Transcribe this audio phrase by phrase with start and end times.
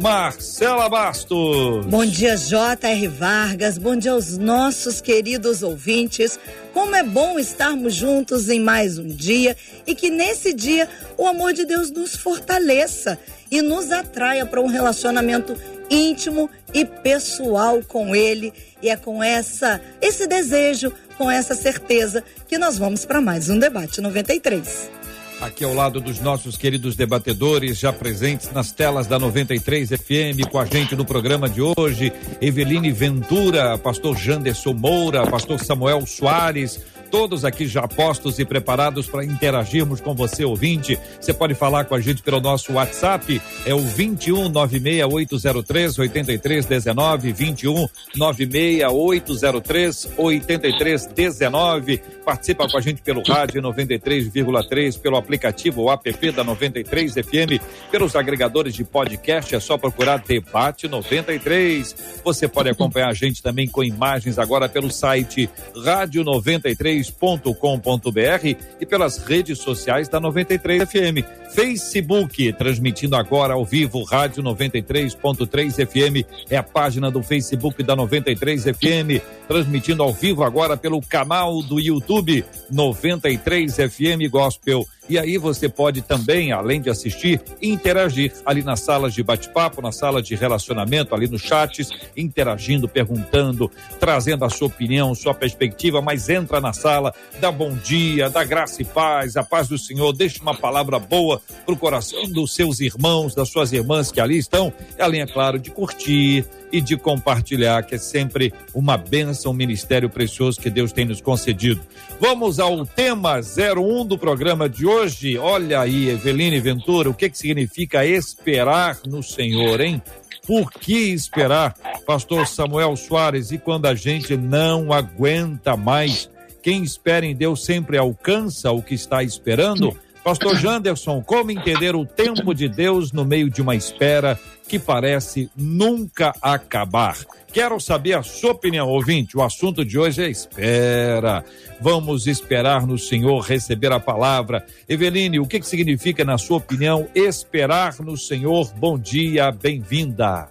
[0.00, 1.84] Marcela Bastos.
[1.84, 3.06] Bom dia, J.R.
[3.06, 3.76] Vargas.
[3.76, 6.40] Bom dia aos nossos queridos ouvintes.
[6.72, 9.54] Como é bom estarmos juntos em mais um dia
[9.86, 13.18] e que nesse dia o amor de Deus nos fortaleça
[13.50, 15.54] e nos atraia para um relacionamento
[15.90, 18.54] íntimo e pessoal com ele.
[18.82, 23.58] E é com essa esse desejo, com essa certeza que nós vamos para mais um
[23.58, 24.99] debate 93.
[25.40, 30.58] Aqui ao lado dos nossos queridos debatedores, já presentes nas telas da 93 FM, com
[30.58, 36.78] a gente no programa de hoje, Eveline Ventura, pastor Janderson Moura, pastor Samuel Soares,
[37.10, 40.98] todos aqui já postos e preparados para interagirmos com você, ouvinte.
[41.20, 47.88] Você pode falar com a gente pelo nosso WhatsApp, é o 21 96803 8319, 21
[48.16, 51.98] 96803 8319.
[52.24, 58.74] Participa com a gente pelo rádio 93,3, pelo aplicativo app da 93 FM, pelos agregadores
[58.74, 62.20] de podcast, é só procurar Debate 93.
[62.22, 65.50] Você pode acompanhar a gente também com imagens agora pelo site
[65.84, 71.24] rádio 93 93.com.br e pelas redes sociais da 93 FM.
[71.52, 78.64] Facebook, transmitindo agora ao vivo, Rádio 93.3 FM, é a página do Facebook da 93
[78.64, 84.86] FM, transmitindo ao vivo agora pelo canal do YouTube 93 FM Gospel.
[85.08, 89.90] E aí você pode também, além de assistir, interagir ali nas salas de bate-papo, na
[89.90, 93.68] sala de relacionamento, ali nos chats, interagindo, perguntando,
[93.98, 98.82] trazendo a sua opinião, sua perspectiva, mas entra na sala, dá bom dia, dá graça
[98.82, 103.34] e paz, a paz do Senhor, deixa uma palavra boa pro coração dos seus irmãos,
[103.34, 107.94] das suas irmãs que ali estão, além, é claro, de curtir, e de compartilhar, que
[107.94, 111.80] é sempre uma benção, um ministério precioso que Deus tem nos concedido.
[112.20, 115.36] Vamos ao tema 01 do programa de hoje.
[115.38, 120.02] Olha aí, Eveline Ventura, o que, que significa esperar no Senhor, hein?
[120.46, 121.74] Por que esperar,
[122.06, 123.50] Pastor Samuel Soares?
[123.52, 126.30] E quando a gente não aguenta mais,
[126.62, 129.96] quem espera em Deus sempre alcança o que está esperando?
[130.22, 134.38] Pastor Janderson, como entender o tempo de Deus no meio de uma espera
[134.68, 137.16] que parece nunca acabar?
[137.50, 139.36] Quero saber a sua opinião, ouvinte.
[139.36, 141.42] O assunto de hoje é espera.
[141.80, 144.66] Vamos esperar no Senhor receber a palavra.
[144.86, 148.70] Eveline, o que, que significa, na sua opinião, esperar no Senhor?
[148.74, 150.50] Bom dia, bem-vinda.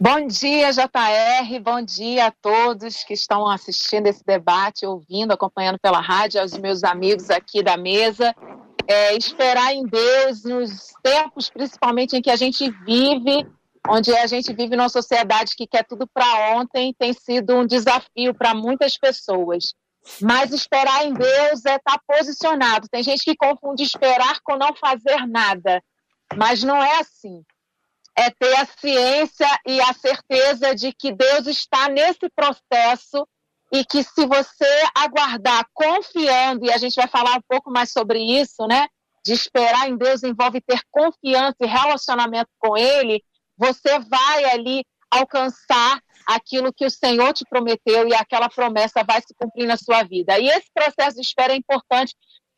[0.00, 1.60] Bom dia, JR.
[1.62, 6.82] Bom dia a todos que estão assistindo esse debate, ouvindo, acompanhando pela rádio, aos meus
[6.82, 8.34] amigos aqui da mesa
[8.90, 13.46] é, esperar em Deus nos tempos, principalmente em que a gente vive,
[13.88, 18.34] onde a gente vive numa sociedade que quer tudo para ontem, tem sido um desafio
[18.34, 19.74] para muitas pessoas.
[20.20, 22.88] Mas esperar em Deus é estar tá posicionado.
[22.90, 25.80] Tem gente que confunde esperar com não fazer nada,
[26.36, 27.44] mas não é assim.
[28.18, 33.24] É ter a ciência e a certeza de que Deus está nesse processo
[33.72, 38.18] e que se você aguardar confiando, e a gente vai falar um pouco mais sobre
[38.18, 38.88] isso, né?
[39.24, 43.22] De esperar em Deus envolve ter confiança e relacionamento com Ele,
[43.56, 49.34] você vai ali alcançar aquilo que o Senhor te prometeu e aquela promessa vai se
[49.34, 50.38] cumprir na sua vida.
[50.38, 52.14] E esse processo de espera é importante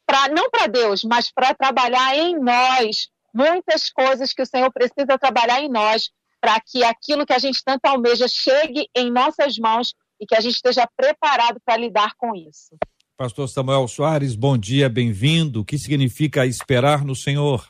[0.07, 5.19] para não para Deus, mas para trabalhar em nós muitas coisas que o Senhor precisa
[5.19, 6.11] trabalhar em nós
[6.41, 10.41] para que aquilo que a gente tanto almeja chegue em nossas mãos e que a
[10.41, 12.77] gente esteja preparado para lidar com isso.
[13.17, 15.63] Pastor Samuel Soares, bom dia, bem-vindo.
[15.63, 17.69] O que significa esperar no Senhor?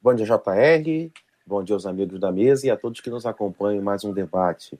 [0.00, 1.10] Bom dia, JR.
[1.44, 4.12] Bom dia aos amigos da mesa e a todos que nos acompanham em mais um
[4.12, 4.76] debate.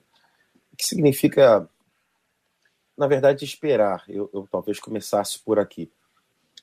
[0.71, 1.69] O que significa,
[2.97, 4.05] na verdade, esperar?
[4.07, 5.91] Eu, eu talvez começasse por aqui.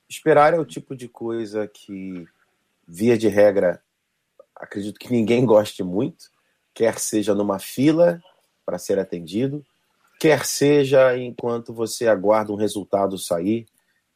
[0.09, 2.27] Esperar é o tipo de coisa que,
[2.87, 3.83] via de regra,
[4.55, 6.31] acredito que ninguém goste muito,
[6.73, 8.19] quer seja numa fila,
[8.69, 9.65] para ser atendido,
[10.19, 13.65] quer seja enquanto você aguarda um resultado sair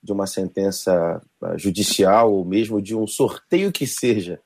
[0.02, 4.40] de uma sentença ah, judicial ou mesmo de um sorteio que seja,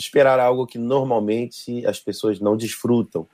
[0.00, 3.28] esperar algo que normalmente as pessoas não desfrutam.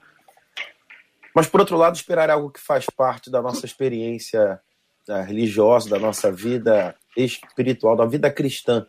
[1.33, 4.61] Mas, por outro lado, esperar algo que faz parte da nossa experiência
[5.09, 8.85] ah, religiosa, da nossa vida espiritual, da vida cristã.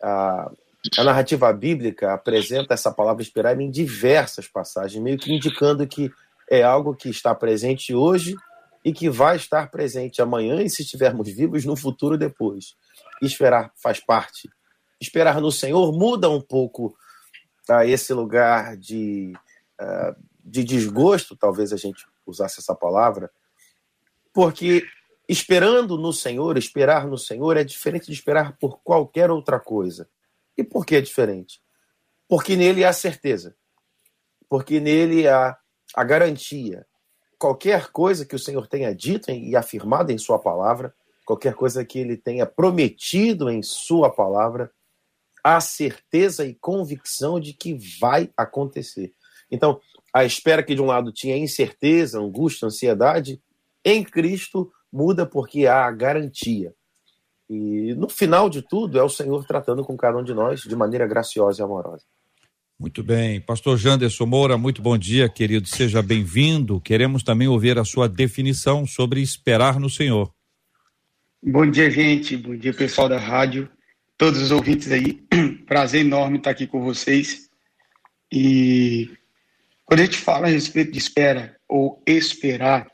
[0.00, 0.52] A,
[0.98, 6.12] a narrativa bíblica apresenta essa palavra esperar em diversas passagens, meio que indicando que
[6.54, 8.34] é algo que está presente hoje
[8.84, 12.76] e que vai estar presente amanhã e se estivermos vivos no futuro depois.
[13.22, 14.48] Esperar faz parte.
[15.00, 16.94] Esperar no Senhor muda um pouco
[17.68, 19.32] a esse lugar de,
[19.80, 20.14] uh,
[20.44, 23.30] de desgosto, talvez a gente usasse essa palavra,
[24.32, 24.84] porque
[25.28, 30.08] esperando no Senhor, esperar no Senhor é diferente de esperar por qualquer outra coisa.
[30.56, 31.60] E por que é diferente?
[32.28, 33.56] Porque nele há certeza.
[34.48, 35.56] Porque nele há
[35.94, 36.86] a garantia.
[37.38, 40.94] Qualquer coisa que o Senhor tenha dito e afirmado em Sua palavra,
[41.24, 44.70] qualquer coisa que Ele tenha prometido em Sua palavra,
[45.42, 49.12] há certeza e convicção de que vai acontecer.
[49.50, 49.80] Então,
[50.12, 53.40] a espera que de um lado tinha incerteza, angústia, ansiedade,
[53.84, 56.74] em Cristo muda porque há a garantia.
[57.48, 60.74] E no final de tudo, é o Senhor tratando com cada um de nós de
[60.74, 62.04] maneira graciosa e amorosa.
[62.78, 63.40] Muito bem.
[63.40, 65.68] Pastor Janderson Moura, muito bom dia, querido.
[65.68, 66.80] Seja bem-vindo.
[66.80, 70.32] Queremos também ouvir a sua definição sobre esperar no Senhor.
[71.40, 72.36] Bom dia, gente.
[72.36, 73.70] Bom dia, pessoal da rádio.
[74.18, 75.22] Todos os ouvintes aí.
[75.66, 77.48] Prazer enorme estar aqui com vocês.
[78.32, 79.08] E
[79.84, 82.90] quando a gente fala a respeito de espera ou esperar,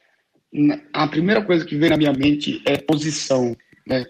[0.92, 3.56] a primeira coisa que vem na minha mente é posição.
[3.86, 4.04] Né?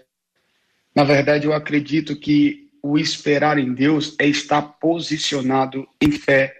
[0.93, 6.55] Na verdade, eu acredito que o esperar em Deus é estar posicionado em fé,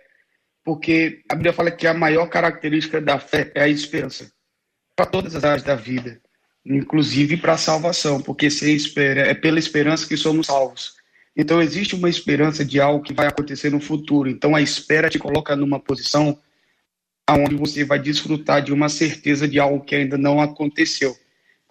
[0.64, 4.32] porque a Bíblia fala que a maior característica da fé é a esperança
[4.96, 6.22] para todas as áreas da vida,
[6.66, 10.94] inclusive para a salvação, porque se espera, é pela esperança que somos salvos.
[11.36, 14.30] Então existe uma esperança de algo que vai acontecer no futuro.
[14.30, 16.38] Então a espera te coloca numa posição
[17.26, 21.16] aonde você vai desfrutar de uma certeza de algo que ainda não aconteceu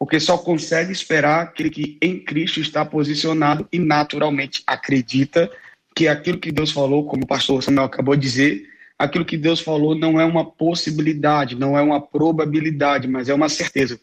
[0.01, 5.51] porque só consegue esperar aquele que em Cristo está posicionado e naturalmente acredita
[5.95, 8.67] que aquilo que Deus falou, como o pastor Samuel acabou de dizer,
[8.99, 13.51] aquilo que Deus falou não é uma possibilidade, não é uma probabilidade, mas é uma
[13.51, 14.01] certeza.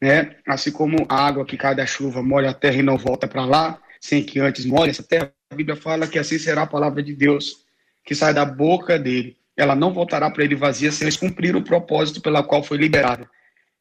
[0.00, 0.34] Né?
[0.44, 3.44] Assim como a água que cai da chuva molha a terra e não volta para
[3.44, 7.00] lá, sem que antes molhe essa terra, a Bíblia fala que assim será a palavra
[7.04, 7.64] de Deus
[8.04, 9.36] que sai da boca dele.
[9.56, 13.30] Ela não voltará para ele vazia se eles cumprir o propósito pela qual foi liberada.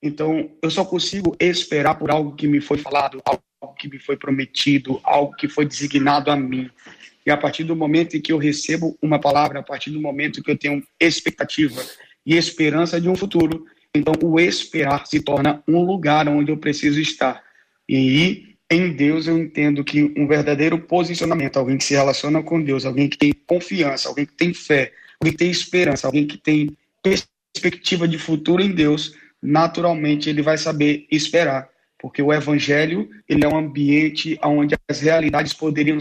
[0.06, 3.42] Então, eu só consigo esperar por algo que me foi falado, algo
[3.76, 6.70] que me foi prometido, algo que foi designado a mim.
[7.26, 10.44] E a partir do momento em que eu recebo uma palavra, a partir do momento
[10.44, 11.84] que eu tenho expectativa
[12.24, 13.66] e esperança de um futuro,
[13.96, 17.42] então o esperar se torna um lugar onde eu preciso estar.
[17.90, 22.86] E em Deus eu entendo que um verdadeiro posicionamento, alguém que se relaciona com Deus,
[22.86, 26.78] alguém que tem confiança, alguém que tem fé, alguém que tem esperança, alguém que tem
[27.02, 33.48] perspectiva de futuro em Deus, naturalmente ele vai saber esperar, porque o evangelho ele é
[33.48, 35.98] um ambiente onde as realidades poderiam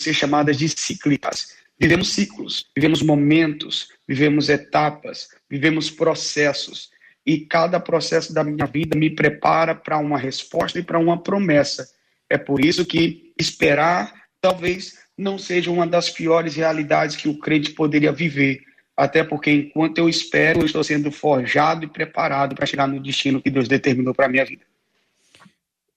[0.00, 1.54] ser chamadas de cíclicas.
[1.78, 6.90] Vivemos ciclos, vivemos momentos, vivemos etapas, vivemos processos.
[7.24, 11.88] E cada processo da minha vida me prepara para uma resposta e para uma promessa.
[12.28, 17.72] É por isso que esperar talvez não seja uma das piores realidades que o crente
[17.72, 18.62] poderia viver,
[19.00, 23.40] até porque enquanto eu espero, eu estou sendo forjado e preparado para chegar no destino
[23.40, 24.62] que Deus determinou para a minha vida.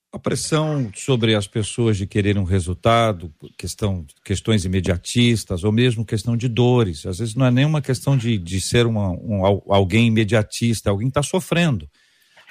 [0.09, 6.37] A pressão sobre as pessoas de querer um resultado, questão, questões imediatistas, ou mesmo questão
[6.37, 7.05] de dores.
[7.05, 11.21] Às vezes não é nenhuma questão de, de ser uma, um, alguém imediatista, alguém está
[11.21, 11.89] sofrendo.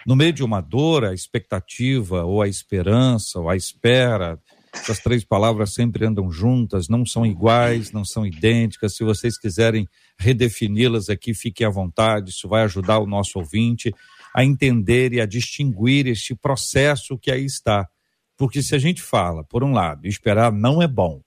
[0.07, 4.39] No meio de uma dor, a expectativa, ou a esperança, ou a espera,
[4.75, 8.97] essas três palavras sempre andam juntas, não são iguais, não são idênticas.
[8.97, 9.89] Se vocês quiserem
[10.19, 13.93] redefini-las aqui, fiquem à vontade, isso vai ajudar o nosso ouvinte
[14.35, 17.89] a entender e a distinguir este processo que aí está.
[18.37, 21.21] Porque se a gente fala, por um lado, esperar não é bom,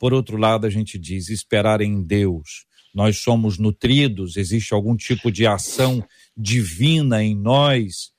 [0.00, 2.64] por outro lado, a gente diz esperar em Deus.
[2.94, 6.04] Nós somos nutridos, existe algum tipo de ação
[6.36, 8.12] divina em nós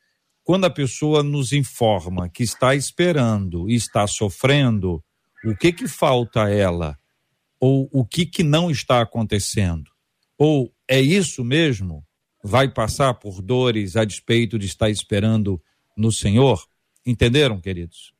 [0.44, 5.04] quando a pessoa nos informa que está esperando e está sofrendo,
[5.46, 6.98] o que que falta a ela?
[7.60, 9.91] Ou o que que não está acontecendo?
[10.44, 12.04] Ou é isso mesmo?
[12.44, 15.62] Vai passar por dores a despeito de estar esperando
[15.96, 16.66] no Senhor?
[17.06, 18.12] Entenderam, queridos?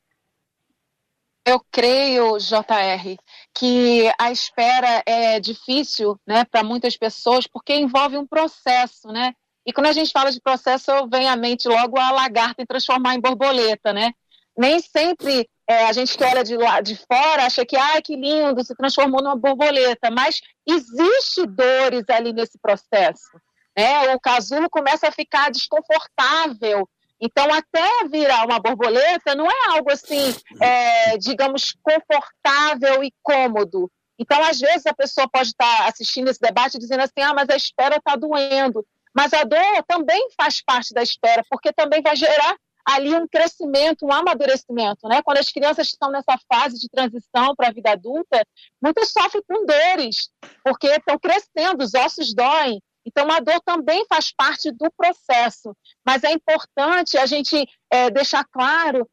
[1.44, 3.16] Eu creio, JR,
[3.52, 9.34] que a espera é difícil, né, para muitas pessoas, porque envolve um processo, né?
[9.66, 13.16] E quando a gente fala de processo, vem à mente logo a lagarta em transformar
[13.16, 14.12] em borboleta, né?
[14.56, 18.14] Nem sempre é, a gente que olha de lá de fora acha que, ah, que
[18.14, 23.30] lindo, se transformou numa borboleta, mas existe dores ali nesse processo.
[23.76, 24.14] Né?
[24.14, 26.88] O casulo começa a ficar desconfortável.
[27.20, 33.90] Então, até virar uma borboleta não é algo assim, é, digamos, confortável e cômodo.
[34.18, 37.56] Então, às vezes, a pessoa pode estar assistindo esse debate dizendo assim: ah, mas a
[37.56, 38.84] espera está doendo.
[39.14, 44.04] Mas a dor também faz parte da espera, porque também vai gerar ali um crescimento,
[44.04, 45.22] um amadurecimento, né?
[45.22, 48.44] Quando as crianças estão nessa fase de transição para a vida adulta,
[48.80, 50.30] muitas sofrem com dores,
[50.64, 52.80] porque estão crescendo, os ossos doem.
[53.04, 58.44] Então, a dor também faz parte do processo, mas é importante a gente é, deixar
[58.44, 59.08] claro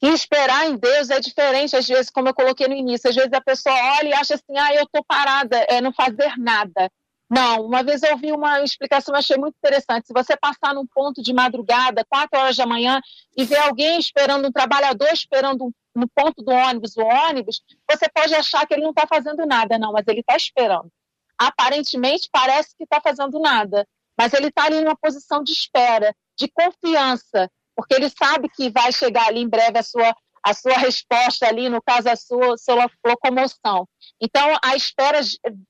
[0.00, 3.32] que esperar em Deus é diferente, às vezes, como eu coloquei no início, às vezes
[3.32, 6.90] a pessoa olha e acha assim, ah, eu estou parada, é não fazer nada.
[7.34, 10.06] Não, uma vez eu ouvi uma explicação, achei muito interessante.
[10.06, 13.00] Se você passar num ponto de madrugada, quatro horas da manhã,
[13.34, 18.34] e ver alguém esperando, um trabalhador esperando no ponto do ônibus, o ônibus, você pode
[18.34, 20.92] achar que ele não está fazendo nada, não, mas ele está esperando.
[21.38, 26.48] Aparentemente parece que está fazendo nada, mas ele está ali numa posição de espera, de
[26.48, 31.46] confiança, porque ele sabe que vai chegar ali em breve a sua a sua resposta
[31.46, 33.86] ali, no caso, a sua, sua locomoção.
[34.20, 35.20] Então, a espera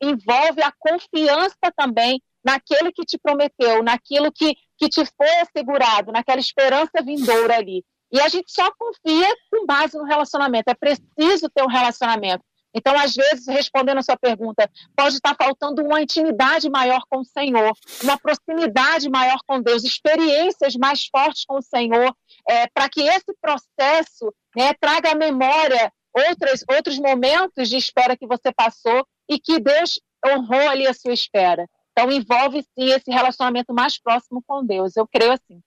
[0.03, 6.41] envolve a confiança também naquele que te prometeu, naquilo que, que te foi assegurado, naquela
[6.41, 7.85] esperança vindoura ali.
[8.11, 10.69] E a gente só confia com base no relacionamento.
[10.69, 12.45] É preciso ter um relacionamento.
[12.75, 17.25] Então, às vezes, respondendo a sua pergunta, pode estar faltando uma intimidade maior com o
[17.25, 22.15] Senhor, uma proximidade maior com Deus, experiências mais fortes com o Senhor,
[22.49, 28.27] é, para que esse processo né, traga à memória outros, outros momentos de espera que
[28.27, 31.69] você passou e que Deus honrou ali a sua espera.
[31.93, 34.97] Então, envolve sim esse relacionamento mais próximo com Deus.
[34.97, 35.61] Eu creio assim.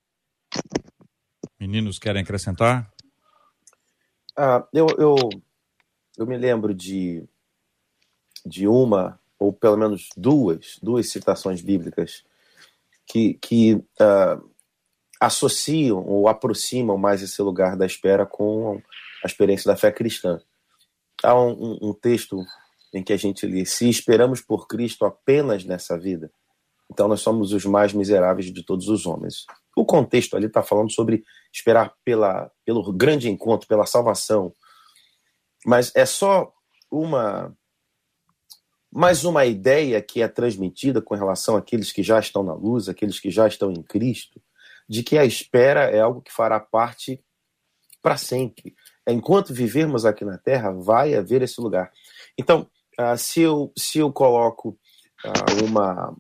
[1.59, 2.91] Meninos, querem acrescentar?
[4.37, 5.15] Ah, eu, eu
[6.17, 7.23] eu me lembro de,
[8.45, 12.23] de uma, ou pelo menos duas, duas citações bíblicas
[13.05, 14.49] que, que uh,
[15.19, 18.81] associam ou aproximam mais esse lugar da espera com
[19.23, 20.39] a experiência da fé cristã.
[21.23, 22.43] Há um, um texto
[22.93, 26.31] em que a gente lê: Se esperamos por Cristo apenas nessa vida,
[26.91, 29.45] então nós somos os mais miseráveis de todos os homens.
[29.75, 34.53] O contexto ali está falando sobre esperar pela, pelo grande encontro, pela salvação,
[35.65, 36.53] mas é só
[36.91, 37.55] uma
[38.91, 43.19] mais uma ideia que é transmitida com relação àqueles que já estão na luz, aqueles
[43.19, 44.41] que já estão em Cristo,
[44.87, 47.21] de que a espera é algo que fará parte
[48.01, 48.73] para sempre.
[49.05, 51.91] Enquanto vivermos aqui na Terra, vai haver esse lugar.
[52.37, 54.79] Então, uh, se, eu, se eu coloco
[55.25, 56.15] uh, uma,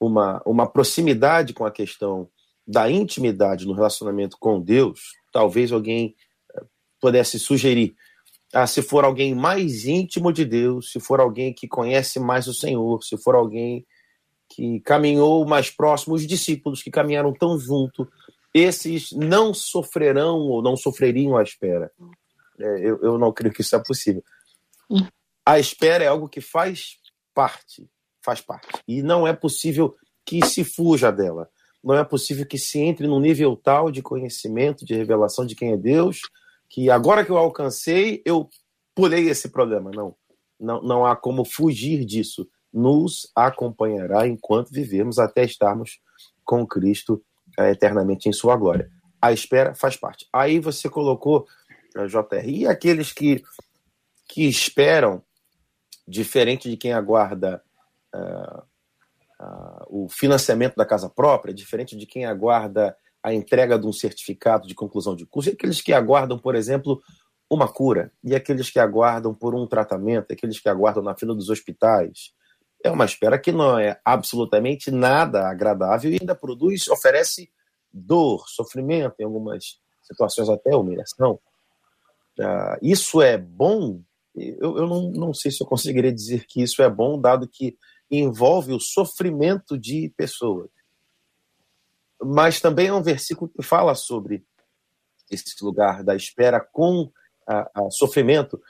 [0.00, 2.28] uma, uma proximidade com a questão
[2.66, 6.16] da intimidade no relacionamento com Deus, talvez alguém
[6.56, 6.66] uh,
[7.00, 7.94] pudesse sugerir
[8.52, 12.54] ah, se for alguém mais íntimo de Deus, se for alguém que conhece mais o
[12.54, 13.86] Senhor, se for alguém
[14.48, 18.08] que caminhou mais próximo, os discípulos que caminharam tão junto,
[18.52, 21.92] esses não sofrerão ou não sofreriam a espera.
[22.58, 24.24] É, eu, eu não creio que isso é possível.
[25.46, 26.98] A espera é algo que faz
[27.32, 27.88] parte,
[28.24, 28.66] faz parte.
[28.88, 29.94] E não é possível
[30.26, 31.48] que se fuja dela.
[31.82, 35.72] Não é possível que se entre num nível tal de conhecimento, de revelação de quem
[35.72, 36.20] é Deus,
[36.70, 38.48] que agora que eu alcancei, eu
[38.94, 39.90] pulei esse problema.
[39.90, 40.14] Não,
[40.58, 42.48] não, não há como fugir disso.
[42.72, 46.00] Nos acompanhará enquanto vivemos até estarmos
[46.44, 47.20] com Cristo
[47.58, 48.88] é, eternamente em sua glória.
[49.20, 50.28] A espera faz parte.
[50.32, 51.46] Aí você colocou,
[51.96, 53.42] eh, JR, e aqueles que,
[54.28, 55.22] que esperam,
[56.06, 57.62] diferente de quem aguarda
[58.14, 58.62] uh,
[59.40, 64.66] uh, o financiamento da casa própria, diferente de quem aguarda a entrega de um certificado
[64.66, 67.00] de conclusão de curso, e aqueles que aguardam, por exemplo,
[67.50, 71.50] uma cura, e aqueles que aguardam por um tratamento, aqueles que aguardam na fila dos
[71.50, 72.32] hospitais.
[72.82, 77.50] É uma espera que não é absolutamente nada agradável e ainda produz, oferece
[77.92, 81.38] dor, sofrimento, em algumas situações até humilhação.
[82.38, 84.00] Uh, isso é bom?
[84.34, 87.76] Eu, eu não, não sei se eu conseguiria dizer que isso é bom, dado que
[88.10, 90.70] envolve o sofrimento de pessoas
[92.22, 94.44] mas também é um versículo que fala sobre
[95.30, 97.10] esse lugar da espera com
[97.46, 98.60] a, a sofrimento.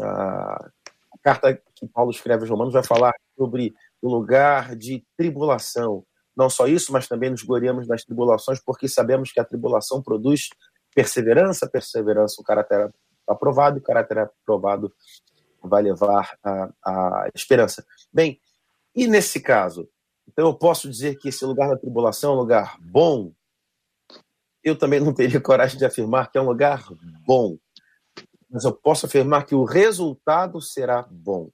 [0.00, 0.70] A,
[1.12, 6.04] a, carta que Paulo escreve aos Romanos vai falar sobre o lugar de tribulação.
[6.36, 10.48] Não só isso, mas também nos gloriamos nas tribulações, porque sabemos que a tribulação produz
[10.94, 12.92] perseverança, perseverança, o caráter
[13.26, 14.92] aprovado, o caráter aprovado
[15.62, 17.84] vai levar a, a esperança.
[18.12, 18.40] Bem,
[18.94, 19.88] e nesse caso,
[20.28, 23.32] Então eu posso dizer que esse lugar da tribulação é um lugar bom?
[24.62, 26.84] Eu também não teria coragem de afirmar que é um lugar
[27.26, 27.56] bom.
[28.50, 31.50] Mas eu posso afirmar que o resultado será bom.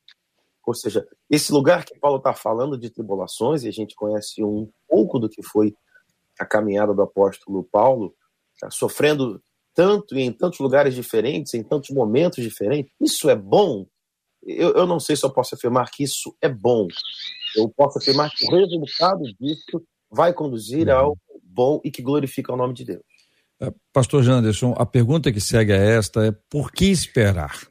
[0.67, 4.71] Ou seja, esse lugar que Paulo está falando de tribulações, e a gente conhece um
[4.87, 5.75] pouco do que foi
[6.39, 8.15] a caminhada do apóstolo Paulo,
[8.61, 9.43] tá sofrendo
[9.75, 13.87] tanto e em tantos lugares diferentes, em tantos momentos diferentes, isso é bom?
[14.43, 16.87] Eu, eu não sei se eu posso afirmar que isso é bom.
[17.57, 22.57] Eu posso afirmar que o resultado disso vai conduzir ao bom e que glorifica o
[22.57, 23.03] nome de Deus.
[23.61, 27.69] É, Pastor Janderson, a pergunta que segue a esta é: por que esperar?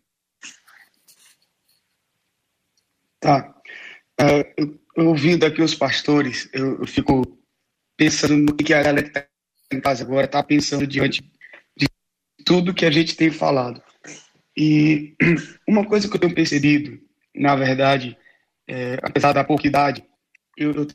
[3.20, 3.56] Tá.
[4.20, 7.22] Uh, eu, ouvindo aqui os pastores, eu, eu, fico
[7.96, 9.28] pensando no que a galera que está
[9.72, 11.22] em casa agora está pensando diante
[11.76, 11.88] de
[12.44, 13.82] tudo que a gente tem falado.
[14.56, 15.16] E
[15.68, 17.00] uma coisa que eu tenho percebido,
[17.36, 18.18] na verdade,
[18.68, 20.04] é, apesar da pouca idade,
[20.58, 20.88] eu, eu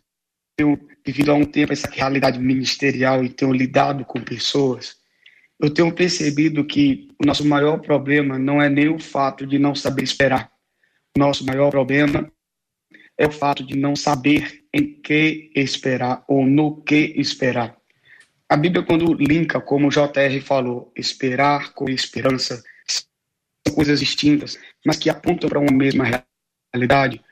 [0.56, 4.96] tenho vivido há um tempo essa realidade ministerial e tenho lidado com pessoas,
[5.62, 9.76] eu tenho percebido que o nosso maior problema não é nem o fato de não
[9.76, 10.50] saber esperar.
[11.16, 12.30] O nosso maior problema
[13.16, 17.76] é o fato de não saber em que esperar ou no que esperar.
[18.48, 24.96] A Bíblia, quando linka, como o JR falou, esperar com esperança, são coisas distintas, mas
[24.96, 26.04] que apontam para uma mesma
[26.74, 27.22] realidade.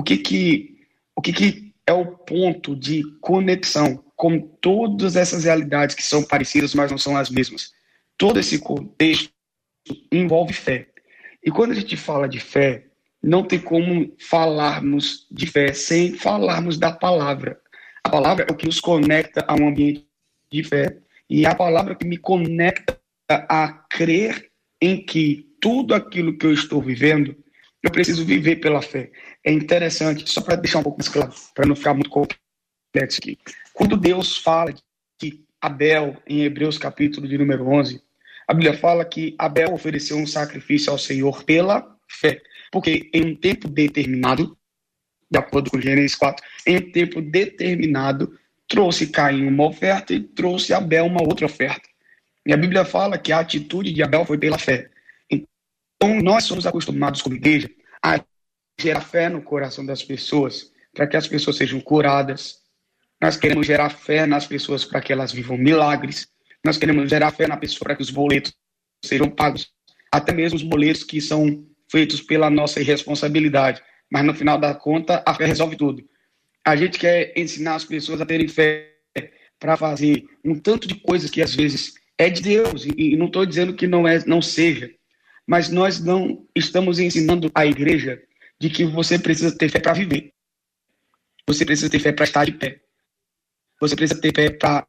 [0.00, 0.78] O que que,
[1.14, 6.74] o que que é o ponto de conexão com todas essas realidades que são parecidas,
[6.74, 7.72] mas não são as mesmas?
[8.16, 9.30] Todo esse contexto
[10.10, 10.88] envolve fé.
[11.44, 12.86] E quando a gente fala de fé,
[13.22, 17.60] não tem como falarmos de fé sem falarmos da palavra.
[18.02, 20.06] A palavra é o que nos conecta a um ambiente
[20.50, 20.96] de fé
[21.28, 26.54] e é a palavra que me conecta a crer em que tudo aquilo que eu
[26.54, 27.36] estou vivendo,
[27.82, 29.10] eu preciso viver pela fé.
[29.44, 33.38] É interessante, só para deixar um pouco mais claro, para não ficar muito complexo aqui.
[33.72, 34.74] Quando Deus fala
[35.20, 38.02] de Abel, em Hebreus capítulo de número 11,
[38.46, 42.42] a Bíblia fala que Abel ofereceu um sacrifício ao Senhor pela fé.
[42.72, 44.58] Porque em um tempo determinado,
[45.30, 50.74] de acordo com Gênesis 4, em um tempo determinado, trouxe Caim uma oferta e trouxe
[50.74, 51.88] Abel uma outra oferta.
[52.44, 54.90] E a Bíblia fala que a atitude de Abel foi pela fé.
[55.30, 57.70] Então, nós somos acostumados como igreja
[58.02, 58.20] a
[58.82, 62.58] gerar fé no coração das pessoas, para que as pessoas sejam curadas.
[63.20, 66.28] Nós queremos gerar fé nas pessoas para que elas vivam milagres.
[66.64, 68.52] Nós queremos gerar fé na pessoa para que os boletos
[69.04, 69.68] sejam pagos.
[70.12, 73.82] Até mesmo os boletos que são feitos pela nossa irresponsabilidade.
[74.10, 76.02] Mas no final da conta, a fé resolve tudo.
[76.66, 78.90] A gente quer ensinar as pessoas a terem fé
[79.58, 83.44] para fazer um tanto de coisas que às vezes é de Deus e, não estou
[83.46, 84.90] dizendo que não é, não seja,
[85.46, 88.20] mas nós não estamos ensinando a igreja
[88.60, 90.32] de que você precisa ter fé para viver.
[91.46, 92.80] Você precisa ter fé para estar de pé.
[93.80, 94.86] Você precisa ter fé para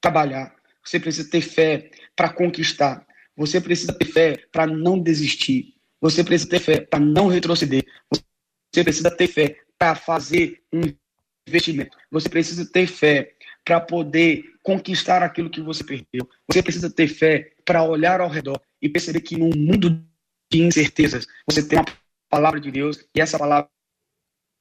[0.00, 0.54] trabalhar.
[0.84, 3.04] Você precisa ter fé para conquistar.
[3.36, 5.74] Você precisa ter fé para não desistir.
[6.00, 7.84] Você precisa ter fé para não retroceder.
[8.72, 10.82] Você precisa ter fé para fazer um
[11.46, 11.96] investimento.
[12.10, 16.28] Você precisa ter fé para poder conquistar aquilo que você perdeu.
[16.50, 20.02] Você precisa ter fé para olhar ao redor e perceber que num mundo
[20.50, 21.84] de incertezas, você tem a
[22.30, 23.68] palavra de Deus e essa palavra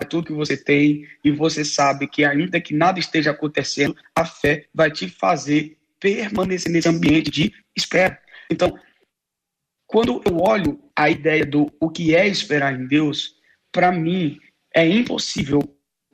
[0.01, 4.25] é tudo que você tem e você sabe que ainda que nada esteja acontecendo, a
[4.25, 8.19] fé vai te fazer permanecer nesse ambiente de espera.
[8.49, 8.77] Então,
[9.85, 13.35] quando eu olho a ideia do o que é esperar em Deus,
[13.71, 14.39] para mim
[14.73, 15.59] é impossível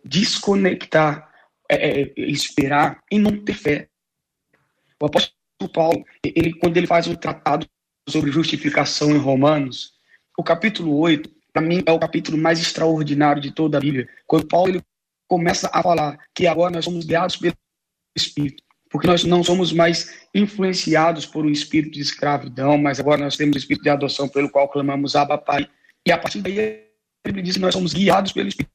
[0.03, 1.31] desconectar
[1.69, 3.89] é, é, esperar e não ter fé.
[5.01, 5.35] O apóstolo
[5.73, 7.67] Paulo, ele, quando ele faz um tratado
[8.07, 9.93] sobre justificação em Romanos,
[10.37, 14.09] o capítulo 8, para mim, é o capítulo mais extraordinário de toda a Bíblia.
[14.27, 14.83] Quando Paulo ele
[15.25, 17.55] começa a falar que agora nós somos guiados pelo
[18.13, 23.35] Espírito porque nós não somos mais influenciados por um espírito de escravidão, mas agora nós
[23.35, 25.67] temos o espírito de adoção pelo qual clamamos Abba Pai.
[26.07, 26.85] E a partir daí
[27.25, 28.71] ele diz que nós somos guiados pelo Espírito,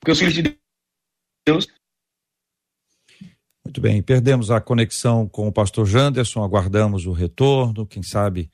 [0.00, 0.58] porque os filhos de
[1.46, 1.68] Deus.
[3.64, 8.50] Muito bem, perdemos a conexão com o pastor Janderson, aguardamos o retorno, quem sabe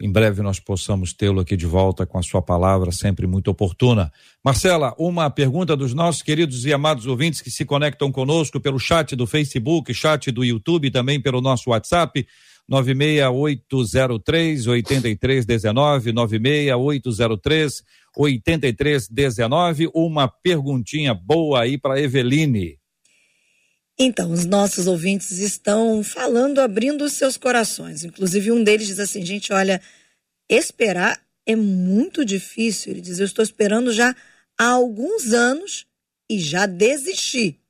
[0.00, 4.10] em breve nós possamos tê-lo aqui de volta com a sua palavra, sempre muito oportuna.
[4.42, 9.14] Marcela, uma pergunta dos nossos queridos e amados ouvintes que se conectam conosco pelo chat
[9.14, 12.26] do Facebook, chat do YouTube, também pelo nosso WhatsApp.
[12.66, 17.82] 96803 8319 96803
[18.16, 19.90] 8319.
[19.92, 22.79] Uma perguntinha boa aí para Eveline.
[24.02, 28.02] Então, os nossos ouvintes estão falando, abrindo os seus corações.
[28.02, 29.78] Inclusive, um deles diz assim: gente, olha,
[30.48, 32.92] esperar é muito difícil.
[32.92, 34.16] Ele diz: eu estou esperando já
[34.56, 35.86] há alguns anos
[36.30, 37.60] e já desisti.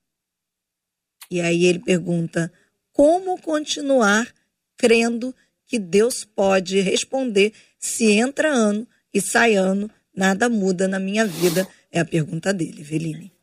[1.29, 2.53] E aí ele pergunta:
[2.93, 4.33] como continuar
[4.77, 5.35] crendo
[5.66, 11.66] que Deus pode responder se entra ano e sai ano, nada muda na minha vida?
[11.90, 13.39] É a pergunta dele, Veline.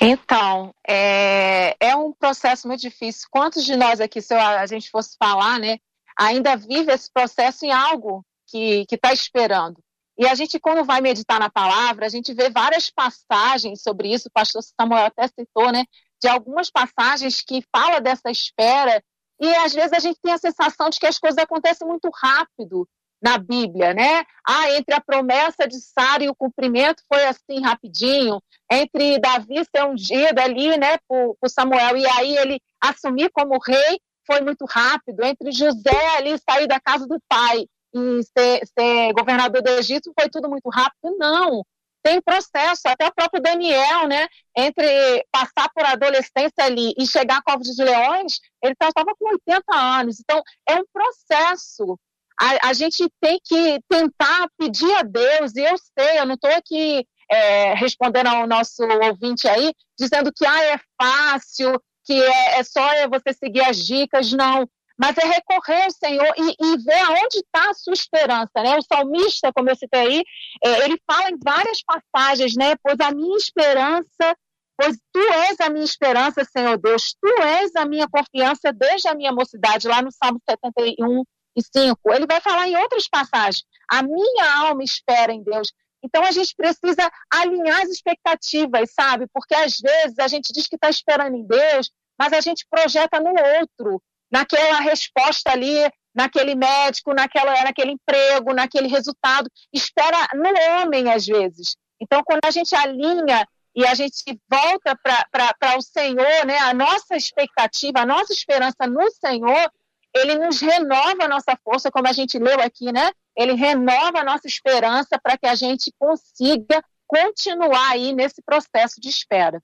[0.00, 3.28] Então, é, é um processo muito difícil.
[3.30, 5.78] Quantos de nós aqui, se a gente fosse falar, né,
[6.18, 9.82] ainda vive esse processo em algo que está esperando?
[10.18, 14.28] E a gente, quando vai meditar na palavra, a gente vê várias passagens sobre isso,
[14.28, 15.84] o pastor Samuel até citou, né,
[16.20, 19.02] de algumas passagens que fala dessa espera,
[19.38, 22.88] e às vezes a gente tem a sensação de que as coisas acontecem muito rápido
[23.26, 24.24] na Bíblia, né?
[24.48, 29.84] Ah, entre a promessa de Sara e o cumprimento foi assim rapidinho, entre Davi ser
[29.84, 35.24] ungido ali, né, por, por Samuel e aí ele assumir como rei foi muito rápido,
[35.24, 40.28] entre José ali sair da casa do pai e ser, ser governador do Egito foi
[40.28, 41.64] tudo muito rápido, não
[42.06, 44.28] tem processo, até o próprio Daniel, né?
[44.56, 49.64] Entre passar por adolescência ali e chegar a Covos de Leões, ele estava com 80
[49.74, 50.20] anos.
[50.20, 51.98] Então, é um processo.
[52.38, 56.50] A, a, gente tem que tentar pedir a Deus, e eu sei, eu não estou
[56.50, 62.62] aqui é, respondendo ao nosso ouvinte aí, dizendo que ah, é fácil, que é, é
[62.62, 64.32] só você seguir as dicas.
[64.32, 64.68] Não
[64.98, 68.78] mas é recorrer ao Senhor e, e ver aonde está a sua esperança, né?
[68.78, 70.22] O salmista, como eu citei aí,
[70.64, 72.74] é, ele fala em várias passagens, né?
[72.82, 74.36] Pois a minha esperança,
[74.76, 79.14] pois tu és a minha esperança, Senhor Deus, tu és a minha confiança desde a
[79.14, 81.24] minha mocidade, lá no Salmo 71 e
[81.62, 81.98] 5.
[82.12, 85.72] Ele vai falar em outras passagens, a minha alma espera em Deus.
[86.02, 89.26] Então a gente precisa alinhar as expectativas, sabe?
[89.32, 93.18] Porque às vezes a gente diz que está esperando em Deus, mas a gente projeta
[93.20, 99.50] no outro naquela resposta ali, naquele médico, naquela, naquele emprego, naquele resultado.
[99.72, 101.76] Espera no homem, às vezes.
[102.00, 107.16] Então, quando a gente alinha e a gente volta para o Senhor, né, a nossa
[107.16, 109.70] expectativa, a nossa esperança no Senhor,
[110.18, 113.10] ele nos renova a nossa força, como a gente leu aqui, né?
[113.36, 119.08] Ele renova a nossa esperança para que a gente consiga continuar aí nesse processo de
[119.08, 119.60] espera.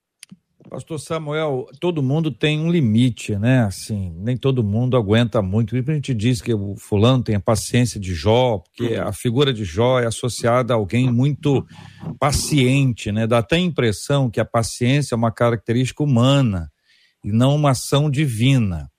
[0.71, 3.65] Pastor Samuel, todo mundo tem um limite, né?
[3.65, 5.77] Assim, nem todo mundo aguenta muito.
[5.77, 9.65] A gente diz que o fulano tem a paciência de Jó, porque a figura de
[9.65, 11.67] Jó é associada a alguém muito
[12.19, 13.27] paciente, né?
[13.27, 16.71] Dá até a impressão que a paciência é uma característica humana
[17.25, 18.91] e não uma ação divina.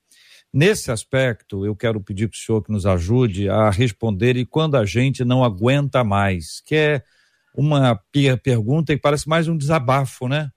[0.54, 4.76] Nesse aspecto, eu quero pedir para o senhor que nos ajude a responder e quando
[4.76, 7.04] a gente não aguenta mais, que é
[7.56, 8.00] uma
[8.44, 10.52] pergunta e parece mais um desabafo, né?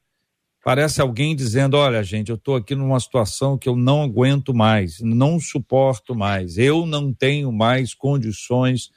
[0.62, 5.00] Parece alguém dizendo: olha, gente, eu estou aqui numa situação que eu não aguento mais,
[5.00, 8.90] não suporto mais, eu não tenho mais condições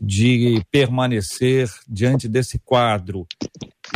[0.00, 3.26] de permanecer diante desse quadro.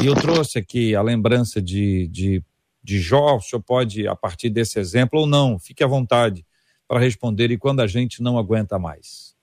[0.02, 2.42] E eu trouxe aqui a lembrança de, de,
[2.82, 6.46] de Jó, o senhor pode, a partir desse exemplo, ou não, fique à vontade
[6.88, 9.36] para responder, e quando a gente não aguenta mais.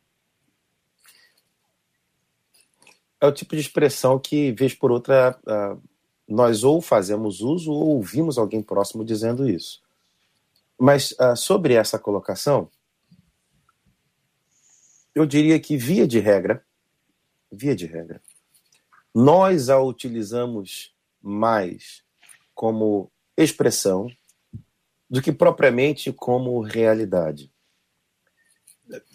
[3.21, 5.39] É o tipo de expressão que, vez por outra,
[6.27, 9.81] nós ou fazemos uso ou ouvimos alguém próximo dizendo isso.
[10.77, 12.69] Mas uh, sobre essa colocação,
[15.15, 16.63] eu diria que, via de regra,
[17.51, 18.21] via de regra,
[19.15, 22.03] nós a utilizamos mais
[22.53, 23.11] como
[23.43, 24.09] expressão
[25.09, 27.51] do que propriamente como realidade.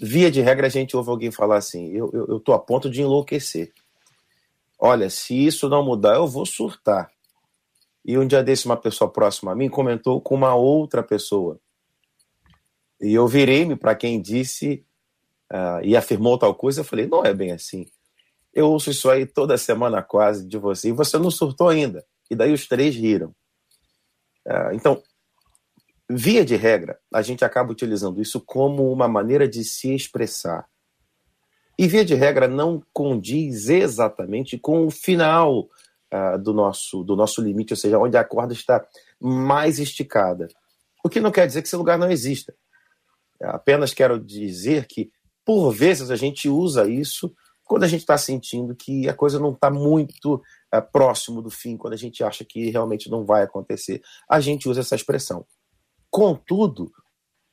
[0.01, 3.73] Via de regra, a gente ouve alguém falar assim: eu estou a ponto de enlouquecer.
[4.79, 7.11] Olha, se isso não mudar, eu vou surtar.
[8.05, 11.59] E um dia desse, uma pessoa próxima a mim comentou com uma outra pessoa.
[13.01, 14.85] E eu virei-me para quem disse
[15.53, 16.81] uh, e afirmou tal coisa.
[16.81, 17.87] Eu falei: não é bem assim.
[18.53, 22.05] Eu ouço isso aí toda semana quase de você e você não surtou ainda.
[22.31, 23.35] E daí os três riram.
[24.47, 25.03] Uh, então,
[26.09, 30.67] via de regra, a gente acaba utilizando isso como uma maneira de se expressar.
[31.79, 35.69] E, via de regra, não condiz exatamente com o final
[36.13, 38.85] uh, do, nosso, do nosso limite, ou seja, onde a corda está
[39.21, 40.49] mais esticada.
[41.05, 42.55] O que não quer dizer que esse lugar não exista.
[43.41, 45.11] Apenas quero dizer que,
[45.45, 49.53] por vezes, a gente usa isso quando a gente está sentindo que a coisa não
[49.53, 50.43] está muito
[50.75, 54.03] uh, próximo do fim, quando a gente acha que realmente não vai acontecer.
[54.29, 55.47] A gente usa essa expressão.
[56.11, 56.93] Contudo,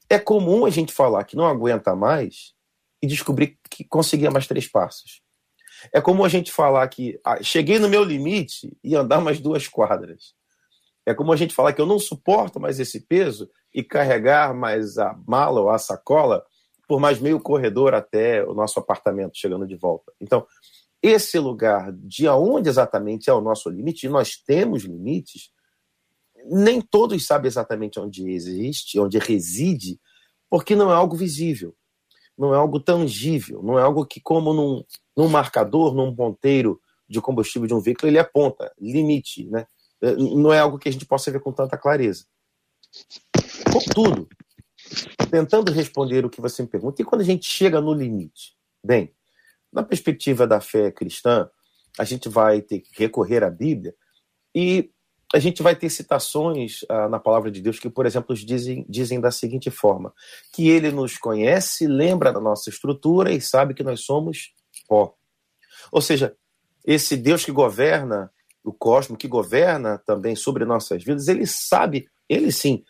[0.09, 2.53] é comum a gente falar que não aguenta mais
[3.01, 5.21] e descobrir que conseguia mais três passos.
[5.93, 9.67] É como a gente falar que ah, cheguei no meu limite e andar mais duas
[9.67, 10.33] quadras.
[11.05, 14.97] É como a gente falar que eu não suporto mais esse peso e carregar mais
[14.97, 16.43] a mala ou a sacola
[16.87, 20.11] por mais meio corredor até o nosso apartamento chegando de volta.
[20.19, 20.45] Então,
[21.01, 25.51] esse lugar de onde exatamente é o nosso limite, e nós temos limites,
[26.45, 29.99] nem todos sabem exatamente onde existe, onde reside,
[30.49, 31.75] porque não é algo visível,
[32.37, 34.83] não é algo tangível, não é algo que, como num,
[35.15, 39.65] num marcador, num ponteiro de combustível de um veículo, ele aponta limite, né?
[40.17, 42.25] Não é algo que a gente possa ver com tanta clareza.
[43.71, 44.27] Contudo,
[45.29, 48.55] tentando responder o que você me pergunta, e quando a gente chega no limite?
[48.83, 49.13] Bem,
[49.71, 51.49] na perspectiva da fé cristã,
[51.97, 53.93] a gente vai ter que recorrer à Bíblia
[54.53, 54.91] e
[55.33, 59.21] a gente vai ter citações ah, na palavra de Deus que, por exemplo, dizem, dizem
[59.21, 60.13] da seguinte forma:
[60.53, 64.51] que ele nos conhece, lembra da nossa estrutura e sabe que nós somos
[64.87, 65.13] pó.
[65.91, 66.35] Ou seja,
[66.83, 68.31] esse Deus que governa
[68.63, 72.83] o cosmos, que governa também sobre nossas vidas, ele sabe, ele sim,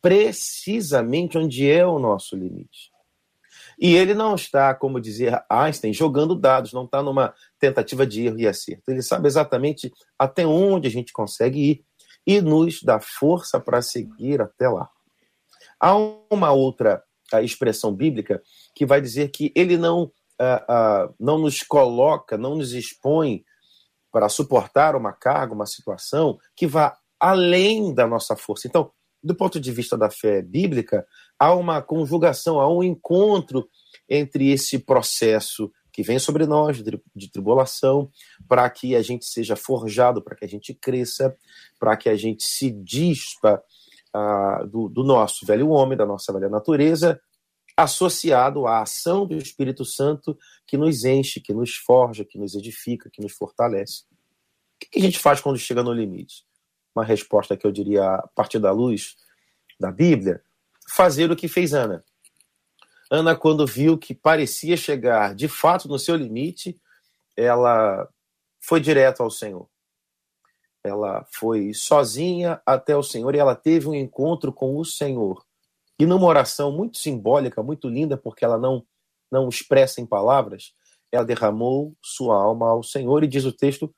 [0.00, 2.90] precisamente onde é o nosso limite.
[3.78, 8.38] E ele não está, como dizia Einstein, jogando dados, não está numa tentativa de erro
[8.38, 8.90] e acerto.
[8.90, 11.84] Ele sabe exatamente até onde a gente consegue ir
[12.26, 14.88] e nos dá força para seguir até lá.
[15.78, 15.94] Há
[16.30, 17.02] uma outra
[17.42, 18.42] expressão bíblica
[18.74, 23.44] que vai dizer que ele não, uh, uh, não nos coloca, não nos expõe
[24.10, 28.66] para suportar uma carga, uma situação que vá além da nossa força.
[28.66, 28.90] Então,
[29.22, 31.06] do ponto de vista da fé bíblica,
[31.38, 33.68] há uma conjugação, há um encontro
[34.08, 38.10] entre esse processo que vem sobre nós de tribulação,
[38.46, 41.34] para que a gente seja forjado, para que a gente cresça,
[41.80, 43.62] para que a gente se dispa
[44.14, 47.18] uh, do, do nosso velho homem, da nossa velha natureza,
[47.74, 53.10] associado à ação do Espírito Santo que nos enche, que nos forja, que nos edifica,
[53.10, 54.04] que nos fortalece.
[54.76, 56.44] O que a gente faz quando chega no limite?
[56.94, 59.16] Uma resposta que eu diria a partir da luz
[59.80, 60.42] da Bíblia,
[60.88, 62.04] fazer o que fez Ana.
[63.10, 66.80] Ana, quando viu que parecia chegar de fato no seu limite,
[67.36, 68.08] ela
[68.60, 69.68] foi direto ao Senhor.
[70.82, 75.44] Ela foi sozinha até o Senhor e ela teve um encontro com o Senhor.
[75.98, 78.84] E numa oração muito simbólica, muito linda, porque ela não,
[79.30, 80.74] não expressa em palavras,
[81.10, 83.92] ela derramou sua alma ao Senhor e diz o texto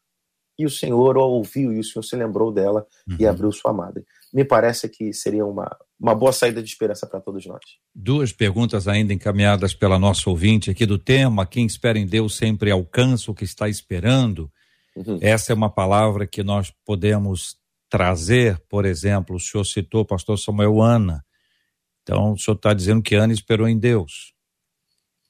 [0.58, 3.16] e o Senhor a ouviu e o Senhor se lembrou dela uhum.
[3.18, 4.04] e abriu sua madre.
[4.32, 7.62] Me parece que seria uma, uma boa saída de esperança para todos nós.
[7.94, 12.70] Duas perguntas ainda encaminhadas pela nossa ouvinte aqui do tema: quem espera em Deus sempre
[12.70, 14.50] alcança o que está esperando.
[14.94, 15.18] Uhum.
[15.20, 17.56] Essa é uma palavra que nós podemos
[17.88, 21.24] trazer, por exemplo, o senhor citou o pastor Samuel Ana.
[22.02, 24.34] Então, o senhor está dizendo que Ana esperou em Deus.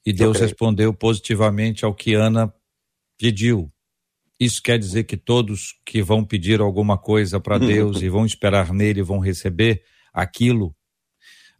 [0.05, 2.53] E Deus respondeu positivamente ao que Ana
[3.17, 3.71] pediu.
[4.39, 8.73] Isso quer dizer que todos que vão pedir alguma coisa para Deus e vão esperar
[8.73, 10.73] nele vão receber aquilo.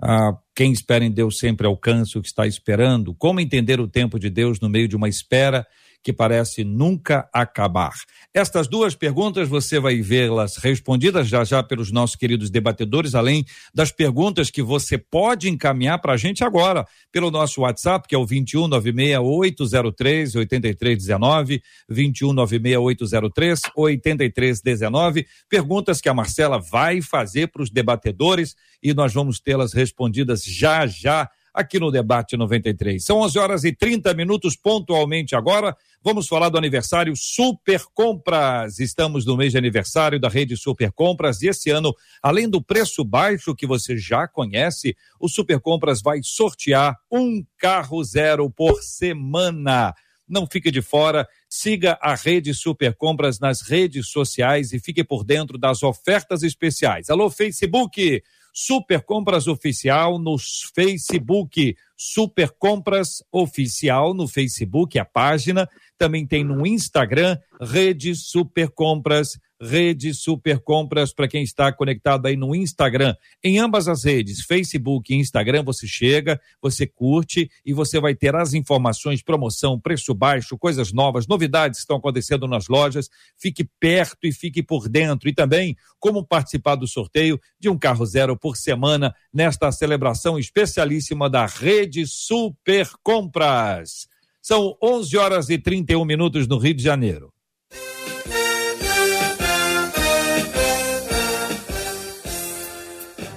[0.02, 3.14] Ah, quem espera em Deus sempre alcança o que está esperando.
[3.14, 5.68] Como entender o tempo de Deus no meio de uma espera
[6.02, 7.94] que parece nunca acabar.
[8.34, 13.92] Estas duas perguntas você vai vê-las respondidas já já pelos nossos queridos debatedores, além das
[13.92, 18.26] perguntas que você pode encaminhar para a gente agora pelo nosso WhatsApp, que é o
[18.26, 25.28] 21 96803 8319, 21 96803 8319.
[25.50, 30.88] Perguntas que a Marcela vai fazer para os debatedores e nós vamos tê-las respondidas já
[30.88, 33.04] já aqui no Debate 93.
[33.04, 35.76] São 11 horas e 30 minutos pontualmente agora.
[36.04, 38.80] Vamos falar do aniversário Super Compras.
[38.80, 43.04] Estamos no mês de aniversário da rede Super Compras e esse ano, além do preço
[43.04, 49.94] baixo que você já conhece, o Super Compras vai sortear um carro zero por semana.
[50.30, 55.24] Não fique de fora, siga a rede Super Compras nas redes sociais e fique por
[55.24, 57.10] dentro das ofertas especiais.
[57.10, 58.22] Alô, Facebook!
[58.54, 60.38] Super Compras Oficial no
[60.76, 61.76] Facebook.
[61.96, 65.68] Super Compras Oficial no Facebook, a página.
[65.98, 72.38] Também tem no Instagram, Rede Super Compras Rede Super Compras para quem está conectado aí
[72.38, 73.16] no Instagram.
[73.44, 78.36] Em ambas as redes, Facebook e Instagram, você chega, você curte e você vai ter
[78.36, 83.10] as informações, promoção, preço baixo, coisas novas, novidades que estão acontecendo nas lojas.
[83.38, 85.28] Fique perto e fique por dentro.
[85.28, 91.30] E também como participar do sorteio de um carro zero por semana nesta celebração especialíssima
[91.30, 94.08] da Rede Super Compras.
[94.42, 97.34] São 11 horas e 31 minutos no Rio de Janeiro.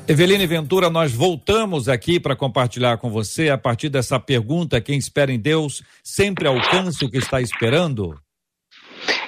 [0.08, 5.32] Eveline Ventura, nós voltamos aqui para compartilhar com você a partir dessa pergunta: quem espera
[5.32, 8.20] em Deus sempre alcança o que está esperando?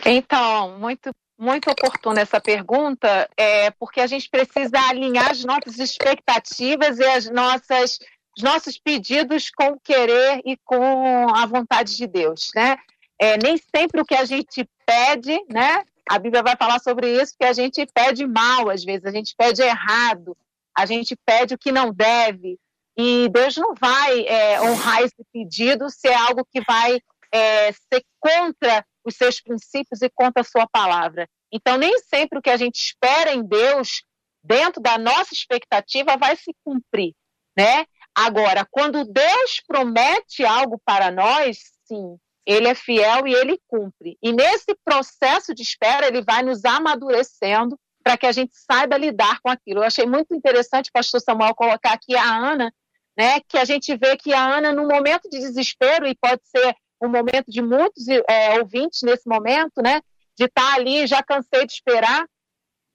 [0.05, 6.99] Então, muito muito oportuna essa pergunta, é, porque a gente precisa alinhar as nossas expectativas
[6.99, 7.99] e as nossas,
[8.37, 12.77] os nossos pedidos com o querer e com a vontade de Deus, né?
[13.19, 15.85] é, nem sempre o que a gente pede, né?
[16.09, 19.35] A Bíblia vai falar sobre isso, que a gente pede mal, às vezes, a gente
[19.37, 20.37] pede errado,
[20.77, 22.59] a gente pede o que não deve.
[22.97, 27.01] E Deus não vai é, honrar esse pedido se é algo que vai
[27.33, 31.29] é, ser contra os seus princípios e contra a sua palavra.
[31.53, 34.03] Então, nem sempre o que a gente espera em Deus,
[34.43, 37.15] dentro da nossa expectativa, vai se cumprir,
[37.57, 37.85] né?
[38.15, 44.17] Agora, quando Deus promete algo para nós, sim, ele é fiel e ele cumpre.
[44.23, 49.41] E nesse processo de espera, ele vai nos amadurecendo para que a gente saiba lidar
[49.41, 49.81] com aquilo.
[49.81, 52.73] Eu achei muito interessante, pastor Samuel, colocar aqui a Ana,
[53.17, 56.77] né, que a gente vê que a Ana, no momento de desespero, e pode ser
[57.03, 60.01] um momento de muitos é, ouvintes nesse momento, né,
[60.37, 62.27] de estar tá ali, já cansei de esperar,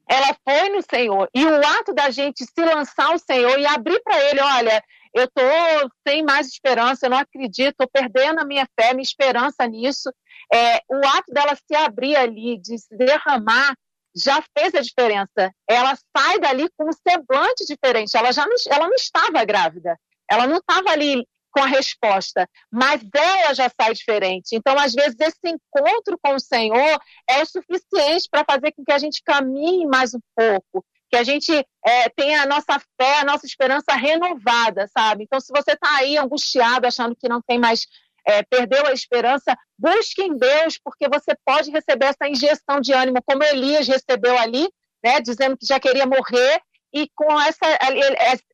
[0.08, 1.30] ela foi no Senhor.
[1.34, 5.26] E o ato da gente se lançar ao Senhor e abrir para Ele, olha, eu
[5.26, 10.12] estou sem mais esperança, eu não acredito, estou perdendo a minha fé, minha esperança nisso.
[10.54, 13.76] É, o ato dela se abrir ali, de se derramar,
[14.16, 15.52] já fez a diferença.
[15.68, 18.16] Ela sai dali com um semblante diferente.
[18.16, 19.98] Ela já não, ela não estava grávida.
[20.30, 24.56] Ela não estava ali com a resposta, mas ela já sai diferente.
[24.56, 28.92] Então, às vezes, esse encontro com o Senhor é o suficiente para fazer com que
[28.92, 31.52] a gente caminhe mais um pouco, que a gente
[31.86, 35.24] é, tenha a nossa fé, a nossa esperança renovada, sabe?
[35.24, 37.88] Então, se você está aí angustiado, achando que não tem mais,
[38.28, 43.22] é, perdeu a esperança, busque em Deus, porque você pode receber essa injeção de ânimo,
[43.26, 44.70] como Elias recebeu ali,
[45.04, 46.62] né, dizendo que já queria morrer,
[46.94, 47.66] e com essa,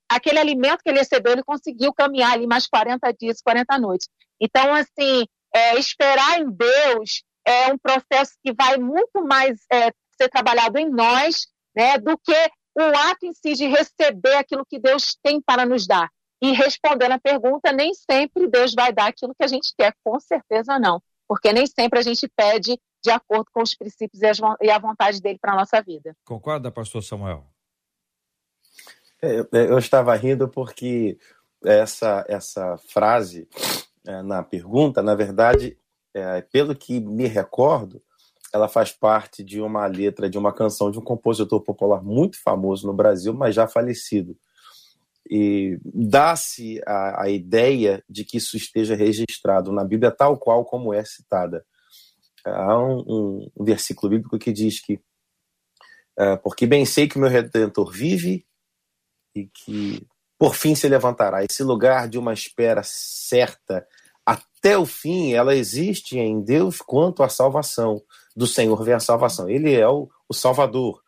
[0.10, 4.10] aquele alimento que ele recebeu, ele conseguiu caminhar ali mais 40 dias, 40 noites.
[4.40, 10.30] Então, assim, é, esperar em Deus é um processo que vai muito mais é, ser
[10.30, 12.36] trabalhado em nós né, do que
[12.78, 16.10] o ato em si de receber aquilo que Deus tem para nos dar.
[16.46, 20.20] E respondendo a pergunta, nem sempre Deus vai dar aquilo que a gente quer, com
[20.20, 21.02] certeza não.
[21.28, 24.22] Porque nem sempre a gente pede de acordo com os princípios
[24.62, 26.16] e a vontade dele para a nossa vida.
[26.24, 27.48] Concorda, pastor Samuel?
[29.20, 31.18] É, é, eu estava rindo porque
[31.64, 33.50] essa, essa frase
[34.06, 35.76] é, na pergunta, na verdade,
[36.14, 38.04] é, pelo que me recordo,
[38.54, 42.86] ela faz parte de uma letra de uma canção de um compositor popular muito famoso
[42.86, 44.38] no Brasil, mas já falecido.
[45.30, 50.94] E dá-se a, a ideia de que isso esteja registrado na Bíblia tal qual como
[50.94, 51.66] é citada.
[52.46, 54.96] Há um, um, versículo bíblico que diz que
[56.20, 58.46] uh, porque bem sei que o meu Redentor vive
[59.36, 60.08] e que
[60.38, 61.44] por fim se levantará.
[61.44, 63.88] Esse lugar de uma espera certa
[64.26, 68.02] até o fim, ela existe em Deus quanto à salvação.
[68.36, 69.48] Do Senhor vem a salvação.
[69.48, 71.02] Ele é o, o Salvador.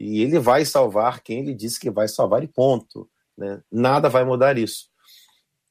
[0.00, 3.08] E ele vai salvar quem ele disse que vai salvar, e ponto.
[3.38, 3.62] Né?
[3.70, 4.88] Nada vai mudar isso.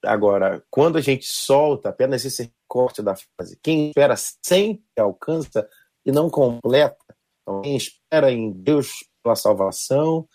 [0.04, 5.68] Agora, quando a gente solta apenas esse recorte da frase, quem espera sempre alcança
[6.06, 6.98] e não completa.
[7.42, 10.28] Então, quem espera em Deus pela salvação,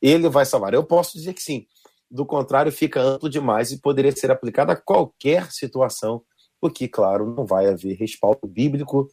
[0.00, 0.72] ele vai salvar.
[0.72, 1.66] Eu posso dizer que sim.
[2.08, 6.22] Do contrário, fica amplo demais e poderia ser aplicado a qualquer situação,
[6.60, 9.08] porque, claro, não vai haver respaldo bíblico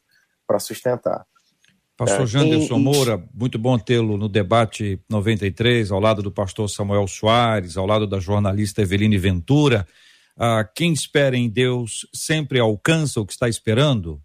[0.46, 1.26] para sustentar.
[1.96, 7.08] Pastor é, Janderson Moura, muito bom tê-lo no debate 93, ao lado do pastor Samuel
[7.08, 9.88] Soares, ao lado da jornalista Eveline Ventura.
[10.36, 14.22] Ah, quem espera em Deus sempre alcança o que está esperando?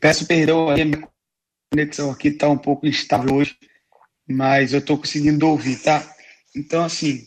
[0.00, 1.08] Peço perdão, a minha
[1.72, 3.56] conexão aqui está um pouco instável hoje
[4.28, 6.14] mas eu estou conseguindo ouvir, tá?
[6.54, 7.26] Então, assim,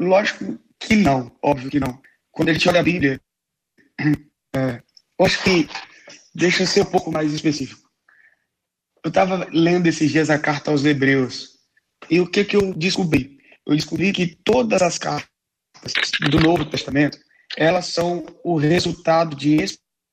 [0.00, 2.00] lógico que não, óbvio que não.
[2.30, 3.20] Quando a gente olha a Bíblia,
[4.54, 4.82] é,
[5.20, 5.68] acho que
[6.34, 7.85] deixa eu ser um pouco mais específico.
[9.06, 11.60] Eu estava lendo esses dias a carta aos Hebreus,
[12.10, 13.38] e o que, que eu descobri?
[13.64, 15.30] Eu descobri que todas as cartas
[16.28, 17.16] do Novo Testamento,
[17.56, 19.62] elas são o resultado de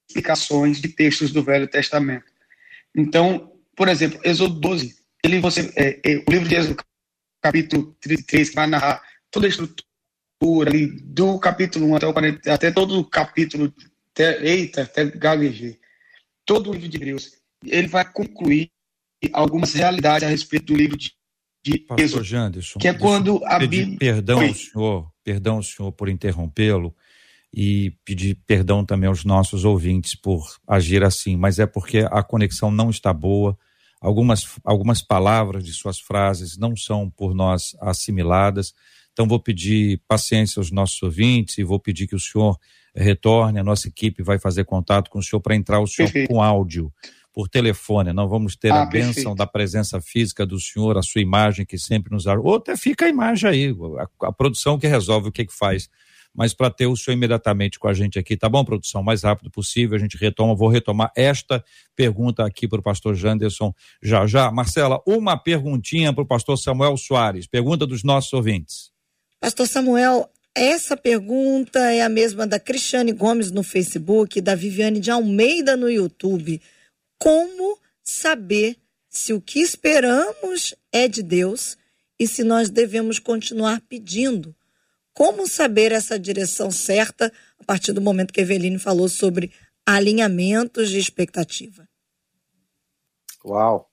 [0.07, 2.25] explicações de textos do Velho Testamento.
[2.95, 6.83] Então, por exemplo, Êxodo 12 ele, você, é, é, o livro de Êxodo,
[7.41, 9.01] capítulo 33, que vai narrar
[9.31, 13.73] toda a estrutura ali, do capítulo 1 até, o 40, até todo o capítulo,
[14.11, 15.79] até, eita, até gaguejei,
[16.45, 17.31] todo o livro de Hebreus,
[17.65, 18.71] ele vai concluir
[19.31, 21.11] algumas realidades a respeito do livro de,
[21.63, 23.97] de Pastor Êxodo, Janderson, que é quando a Bíblia...
[23.97, 26.95] Perdão ao senhor, perdão ao senhor por interrompê-lo,
[27.53, 32.71] e pedir perdão também aos nossos ouvintes por agir assim, mas é porque a conexão
[32.71, 33.57] não está boa,
[34.03, 38.73] Algumas, algumas palavras de suas frases não são por nós assimiladas.
[39.13, 42.59] Então, vou pedir paciência aos nossos ouvintes e vou pedir que o senhor
[42.93, 43.59] retorne.
[43.59, 46.91] A nossa equipe vai fazer contato com o senhor para entrar o senhor com áudio
[47.33, 48.13] por telefone.
[48.13, 49.35] Não vamos ter ah, a bênção perfeito.
[49.35, 52.25] da presença física do senhor, a sua imagem que sempre nos.
[52.25, 55.89] Ou até fica a imagem aí, a, a produção que resolve o que, que faz
[56.33, 59.01] mas para ter o senhor imediatamente com a gente aqui, tá bom, produção?
[59.01, 61.63] O mais rápido possível, a gente retoma, vou retomar esta
[61.95, 64.51] pergunta aqui para o pastor Janderson já já.
[64.51, 68.91] Marcela, uma perguntinha para o pastor Samuel Soares, pergunta dos nossos ouvintes.
[69.39, 75.11] Pastor Samuel, essa pergunta é a mesma da Cristiane Gomes no Facebook, da Viviane de
[75.11, 76.59] Almeida no YouTube.
[77.23, 78.75] Como saber
[79.07, 81.77] se o que esperamos é de Deus
[82.19, 84.53] e se nós devemos continuar pedindo?
[85.13, 89.53] Como saber essa direção certa a partir do momento que Eveline falou sobre
[89.85, 91.87] alinhamentos de expectativa?
[93.45, 93.89] Uau!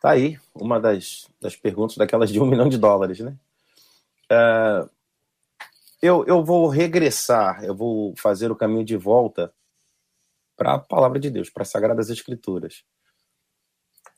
[0.00, 3.36] Tá aí uma das, das perguntas daquelas de um milhão de dólares, né?
[4.32, 4.88] Uh,
[6.00, 9.52] eu, eu vou regressar, eu vou fazer o caminho de volta
[10.56, 12.84] para a palavra de Deus, para as Sagradas Escrituras.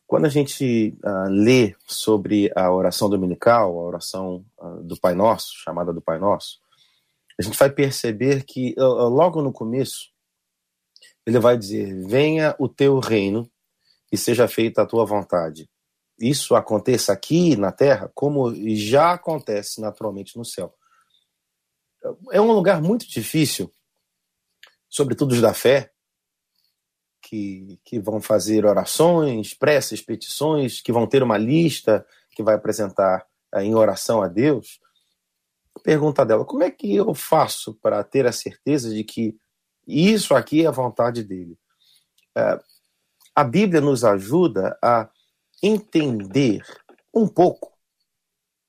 [0.07, 5.53] Quando a gente uh, lê sobre a oração dominical, a oração uh, do Pai Nosso,
[5.57, 6.61] chamada do Pai Nosso,
[7.39, 10.11] a gente vai perceber que uh, logo no começo
[11.27, 13.51] ele vai dizer: Venha o teu reino
[14.13, 15.69] e seja feita a tua vontade.
[16.19, 20.73] Isso aconteça aqui na terra, como já acontece naturalmente no céu
[22.33, 23.73] é um lugar muito difícil,
[24.89, 25.93] sobretudo os da fé,
[27.27, 33.27] que, que vão fazer orações, preces, petições, que vão ter uma lista que vai apresentar
[33.53, 34.79] eh, em oração a Deus.
[35.83, 39.37] Pergunta dela: como é que eu faço para ter a certeza de que
[39.89, 41.59] isso aqui é a vontade dele?
[42.37, 42.61] É,
[43.35, 45.11] a Bíblia nos ajuda a
[45.61, 46.63] entender
[47.13, 47.73] um pouco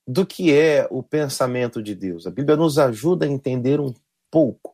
[0.08, 2.26] do que é o pensamento de Deus.
[2.26, 3.94] A Bíblia nos ajuda a entender um
[4.32, 4.74] pouco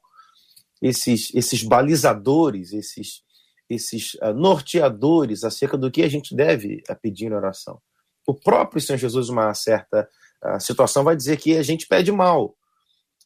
[0.81, 3.23] esses, esses balizadores, esses,
[3.69, 7.81] esses uh, norteadores acerca do que a gente deve uh, pedir em oração.
[8.27, 10.07] O próprio Senhor Jesus, uma certa
[10.43, 12.55] uh, situação, vai dizer que a gente pede mal.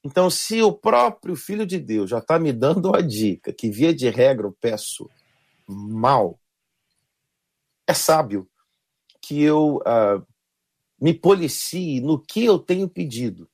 [0.03, 3.93] Então, se o próprio Filho de Deus já está me dando a dica que, via
[3.93, 5.09] de regra, eu peço
[5.67, 6.39] mal,
[7.87, 8.47] é sábio
[9.21, 9.81] que eu
[11.01, 13.49] me policie no que eu tenho pedido.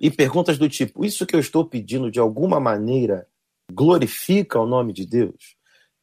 [0.00, 3.26] E perguntas do tipo: isso que eu estou pedindo de alguma maneira
[3.72, 5.57] glorifica o nome de Deus?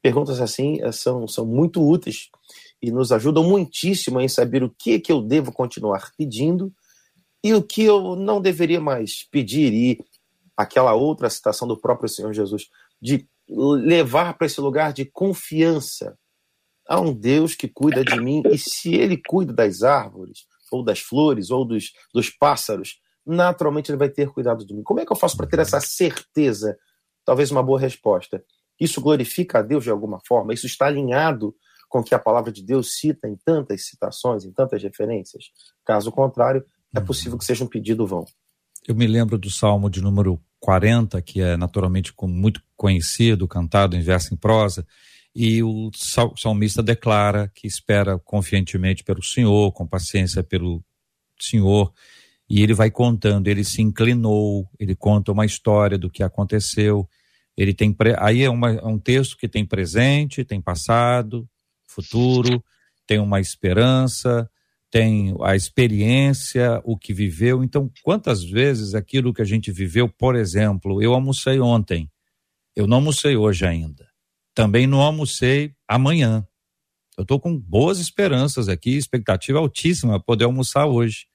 [0.05, 2.29] Perguntas assim eh, são, são muito úteis
[2.79, 6.71] e nos ajudam muitíssimo em saber o que, que eu devo continuar pedindo
[7.43, 9.73] e o que eu não deveria mais pedir.
[9.73, 9.97] E
[10.55, 12.69] aquela outra citação do próprio Senhor Jesus,
[13.01, 16.15] de levar para esse lugar de confiança
[16.87, 20.99] Há um Deus que cuida de mim, e se ele cuida das árvores, ou das
[20.99, 24.83] flores, ou dos, dos pássaros, naturalmente ele vai ter cuidado de mim.
[24.83, 26.77] Como é que eu faço para ter essa certeza?
[27.25, 28.45] Talvez uma boa resposta.
[28.79, 30.53] Isso glorifica a Deus de alguma forma?
[30.53, 31.55] Isso está alinhado
[31.87, 35.45] com o que a palavra de Deus cita em tantas citações, em tantas referências?
[35.85, 37.05] Caso contrário, é uhum.
[37.05, 38.25] possível que seja um pedido vão.
[38.87, 44.01] Eu me lembro do Salmo de número 40, que é naturalmente muito conhecido, cantado em
[44.01, 44.85] verso em prosa,
[45.35, 45.91] e o
[46.37, 50.83] salmista declara que espera confiantemente pelo Senhor, com paciência pelo
[51.39, 51.91] Senhor,
[52.49, 57.09] e ele vai contando, ele se inclinou, ele conta uma história do que aconteceu.
[57.57, 61.47] Ele tem aí é, uma, é um texto que tem presente, tem passado,
[61.87, 62.63] futuro,
[63.07, 64.49] tem uma esperança,
[64.91, 67.63] tem a experiência, o que viveu.
[67.63, 72.09] Então, quantas vezes aquilo que a gente viveu, por exemplo, eu almocei ontem,
[72.75, 74.09] eu não almocei hoje ainda.
[74.53, 76.45] Também não almocei amanhã.
[77.17, 81.27] Eu estou com boas esperanças aqui, expectativa altíssima poder almoçar hoje.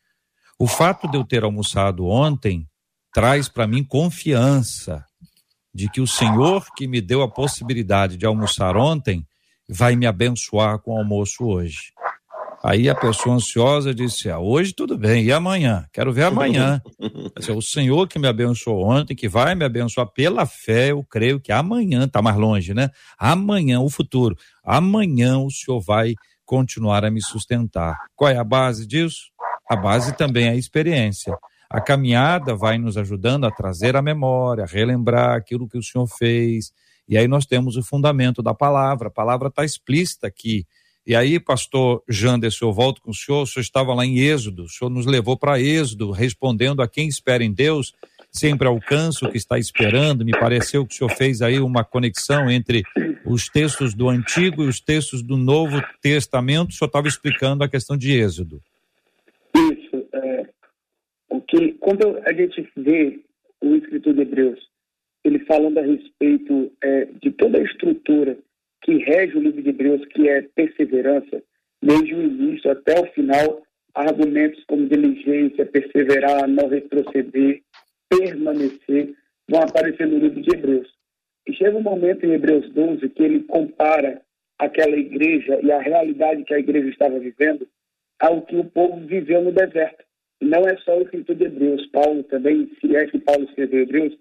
[0.59, 2.69] O fato de eu ter almoçado ontem
[3.15, 5.05] traz para mim confiança
[5.75, 9.25] de que o Senhor que me deu a possibilidade de almoçar ontem
[9.69, 11.93] vai me abençoar com o almoço hoje.
[12.63, 15.87] Aí a pessoa ansiosa disse: ah, hoje tudo bem, e amanhã?
[15.93, 16.83] Quero ver amanhã.
[17.57, 21.53] o Senhor que me abençoou ontem, que vai me abençoar pela fé, eu creio que
[21.53, 22.91] amanhã, está mais longe, né?
[23.19, 24.37] Amanhã, o futuro.
[24.63, 26.15] Amanhã o Senhor vai
[26.45, 27.97] continuar a me sustentar.
[28.15, 29.31] Qual é a base disso?
[29.69, 31.35] A base também é a experiência.
[31.71, 36.07] A caminhada vai nos ajudando a trazer a memória, a relembrar aquilo que o Senhor
[36.07, 36.73] fez.
[37.09, 39.09] E aí nós temos o fundamento da palavra.
[39.09, 40.67] A palavra está explícita aqui
[41.07, 44.65] e aí, pastor Janderson, eu volto com o senhor, o senhor estava lá em Êxodo,
[44.65, 47.93] o senhor nos levou para Êxodo, respondendo a quem espera em Deus,
[48.31, 50.25] sempre alcança o que está esperando.
[50.25, 52.85] Me pareceu que o senhor fez aí uma conexão entre
[53.25, 56.71] os textos do Antigo e os textos do Novo Testamento.
[56.71, 58.61] O senhor estava explicando a questão de Êxodo.
[61.31, 63.21] O que, quando a gente vê
[63.63, 64.61] o escritor de Hebreus,
[65.25, 68.37] ele falando a respeito é, de toda a estrutura
[68.83, 71.43] que rege o livro de Hebreus, que é perseverança,
[71.83, 73.63] desde o início até o final,
[73.95, 77.63] argumentos como diligência, perseverar, não retroceder,
[78.09, 79.15] permanecer,
[79.49, 80.89] vão aparecer no livro de Hebreus.
[81.47, 84.23] E chega um momento em Hebreus 12 que ele compara
[84.59, 87.67] aquela igreja e a realidade que a igreja estava vivendo
[88.21, 90.05] ao que o povo viveu no deserto.
[90.41, 94.17] Não é só o escritor de Hebreus, Paulo também, se é que Paulo escreveu Hebreus,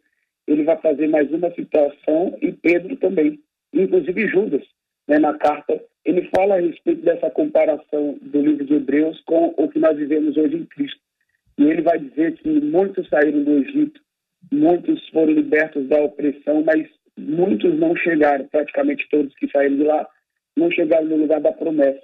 [0.47, 3.39] ele vai fazer mais uma citação e Pedro também,
[3.73, 4.63] inclusive Judas,
[5.07, 9.69] né, na carta, ele fala a respeito dessa comparação do livro de Hebreus com o
[9.69, 10.99] que nós vivemos hoje em Cristo.
[11.57, 14.01] E ele vai dizer que muitos saíram do Egito,
[14.51, 20.07] muitos foram libertos da opressão, mas muitos não chegaram, praticamente todos que saíram de lá,
[20.55, 22.01] não chegaram no lugar da promessa.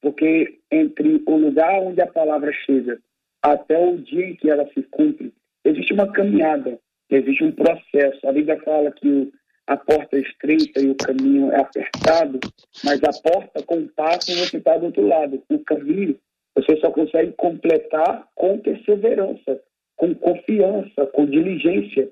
[0.00, 2.98] Porque entre o lugar onde a palavra chega
[3.42, 5.32] até o dia em que ela se cumpre,
[5.64, 6.78] existe uma caminhada,
[7.10, 8.26] existe um processo.
[8.26, 9.32] A Bíblia fala que
[9.66, 12.38] a porta é estreita e o caminho é apertado,
[12.84, 15.42] mas a porta com o passo você está do outro lado.
[15.48, 16.18] O caminho
[16.54, 19.60] você só consegue completar com perseverança,
[19.96, 22.08] com confiança, com diligência.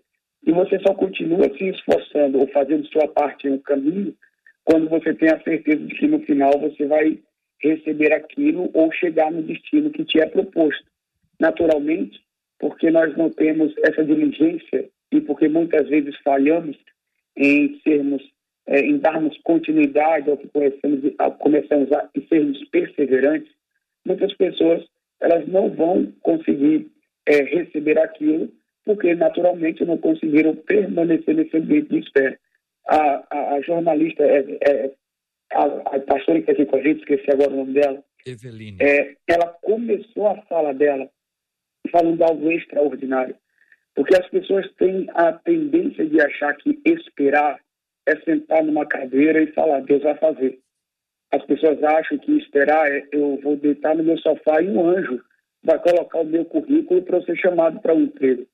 [0.47, 4.15] E você só continua se esforçando ou fazendo sua parte no caminho
[4.65, 7.19] quando você tem a certeza de que no final você vai
[7.63, 10.85] receber aquilo ou chegar no destino que te é proposto.
[11.45, 12.19] Naturalmente,
[12.59, 16.75] porque nós não temos essa diligência e porque muitas vezes falhamos
[17.37, 18.23] em sermos,
[18.67, 23.53] é, em darmos continuidade ao que começamos, ao começamos a e sermos perseverantes,
[24.07, 24.83] muitas pessoas
[25.21, 26.91] elas não vão conseguir
[27.29, 28.51] é, receber aquilo
[28.87, 32.39] porque naturalmente não conseguiram permanecer nesse ambiente de espera.
[32.89, 34.93] A, a, a jornalista, é, é,
[35.53, 38.79] a, a pastora que está aqui com a gente, esqueci agora o nome dela, Eveline.
[38.81, 41.09] É, ela começou a fala dela
[41.91, 43.37] falando algo extraordinário.
[43.95, 47.61] Porque as pessoas têm a tendência de achar que esperar
[48.07, 50.59] é sentar numa cadeira e falar, Deus vai fazer.
[51.33, 55.21] As pessoas acham que esperar é eu vou deitar no meu sofá e um anjo
[55.63, 58.47] vai colocar o meu currículo para eu ser chamado para um emprego.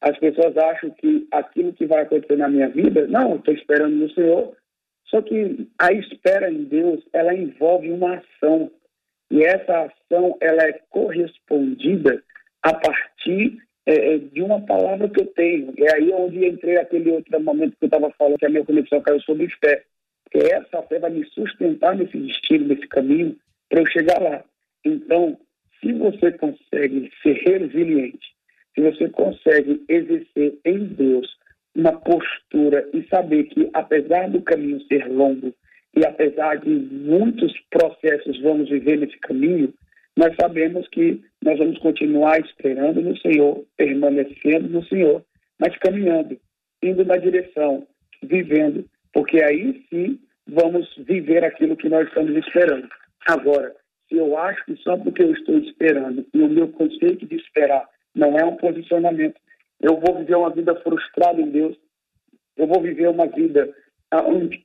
[0.00, 4.10] As pessoas acham que aquilo que vai acontecer na minha vida, não, estou esperando no
[4.10, 4.56] Senhor.
[5.06, 8.70] Só que a espera em Deus, ela envolve uma ação.
[9.30, 12.22] E essa ação, ela é correspondida
[12.62, 15.74] a partir é, é, de uma palavra que eu tenho.
[15.78, 19.00] É aí onde entrei aquele outro momento que eu estava falando que a minha conexão
[19.00, 19.84] caiu sobre fé.
[20.24, 23.36] Porque essa fé vai me sustentar nesse destino, nesse caminho,
[23.68, 24.44] para eu chegar lá.
[24.84, 25.38] Então,
[25.80, 28.26] se você consegue ser resiliente,
[28.74, 31.28] se você consegue exercer em Deus
[31.74, 35.54] uma postura e saber que, apesar do caminho ser longo
[35.96, 39.72] e apesar de muitos processos vamos viver nesse caminho,
[40.16, 45.24] nós sabemos que nós vamos continuar esperando no Senhor, permanecendo no Senhor,
[45.58, 46.38] mas caminhando,
[46.82, 47.86] indo na direção,
[48.22, 52.88] vivendo, porque aí sim vamos viver aquilo que nós estamos esperando.
[53.28, 53.74] Agora,
[54.08, 57.88] se eu acho que só porque eu estou esperando e o meu conceito de esperar
[58.14, 59.40] não é um posicionamento,
[59.80, 61.76] eu vou viver uma vida frustrada em Deus,
[62.56, 63.72] eu vou viver uma vida
[64.12, 64.64] onde,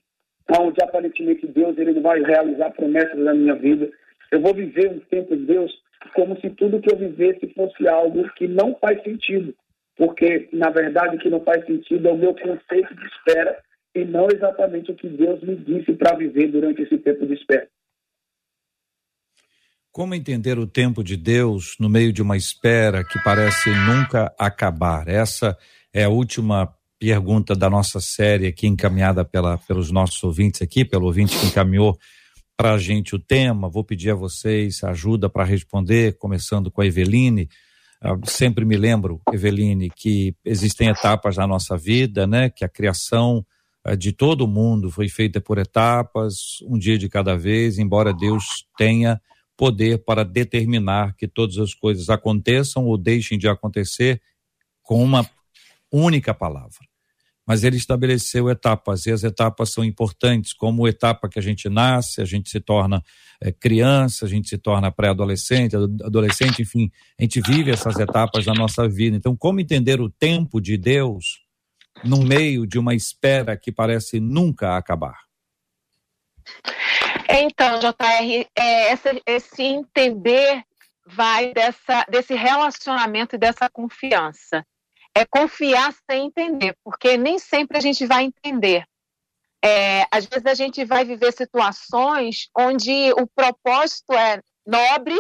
[0.60, 3.90] onde aparentemente Deus ele não vai realizar promessas na minha vida,
[4.32, 5.72] eu vou viver um tempo de Deus
[6.14, 9.54] como se tudo que eu vivesse fosse algo que não faz sentido.
[9.96, 13.58] Porque, na verdade, o que não faz sentido é o meu conceito de espera
[13.96, 17.68] e não exatamente o que Deus me disse para viver durante esse tempo de espera.
[19.92, 25.08] Como entender o tempo de Deus no meio de uma espera que parece nunca acabar?
[25.08, 25.58] Essa
[25.92, 31.06] é a última pergunta da nossa série aqui encaminhada pela, pelos nossos ouvintes aqui, pelo
[31.06, 31.98] ouvinte que encaminhou
[32.58, 33.70] para a gente o tema.
[33.70, 37.48] Vou pedir a vocês ajuda para responder, começando com a Eveline.
[38.04, 42.50] Uh, sempre me lembro, Eveline, que existem etapas na nossa vida, né?
[42.50, 43.46] Que a criação
[43.88, 48.66] uh, de todo mundo foi feita por etapas, um dia de cada vez, embora Deus
[48.76, 49.22] tenha
[49.56, 54.22] poder para determinar que todas as coisas aconteçam ou deixem de acontecer
[54.82, 55.28] com uma
[55.92, 56.88] única palavra
[57.48, 61.70] mas ele estabeleceu etapas, e as etapas são importantes, como a etapa que a gente
[61.70, 63.02] nasce, a gente se torna
[63.42, 68.54] é, criança, a gente se torna pré-adolescente, adolescente, enfim, a gente vive essas etapas da
[68.54, 69.16] nossa vida.
[69.16, 71.42] Então, como entender o tempo de Deus
[72.04, 75.18] no meio de uma espera que parece nunca acabar?
[77.30, 80.64] Então, JR, é, esse, esse entender
[81.06, 84.66] vai dessa, desse relacionamento e dessa confiança
[85.18, 88.86] é confiar sem entender, porque nem sempre a gente vai entender.
[89.66, 95.18] É, às vezes a gente vai viver situações onde o propósito é nobre,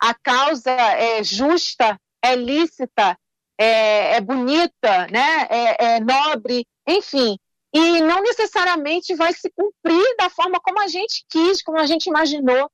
[0.00, 3.18] a causa é justa, é lícita,
[3.58, 5.46] é, é bonita, né?
[5.50, 7.36] É, é, nobre, enfim.
[7.70, 12.06] E não necessariamente vai se cumprir da forma como a gente quis, como a gente
[12.06, 12.70] imaginou,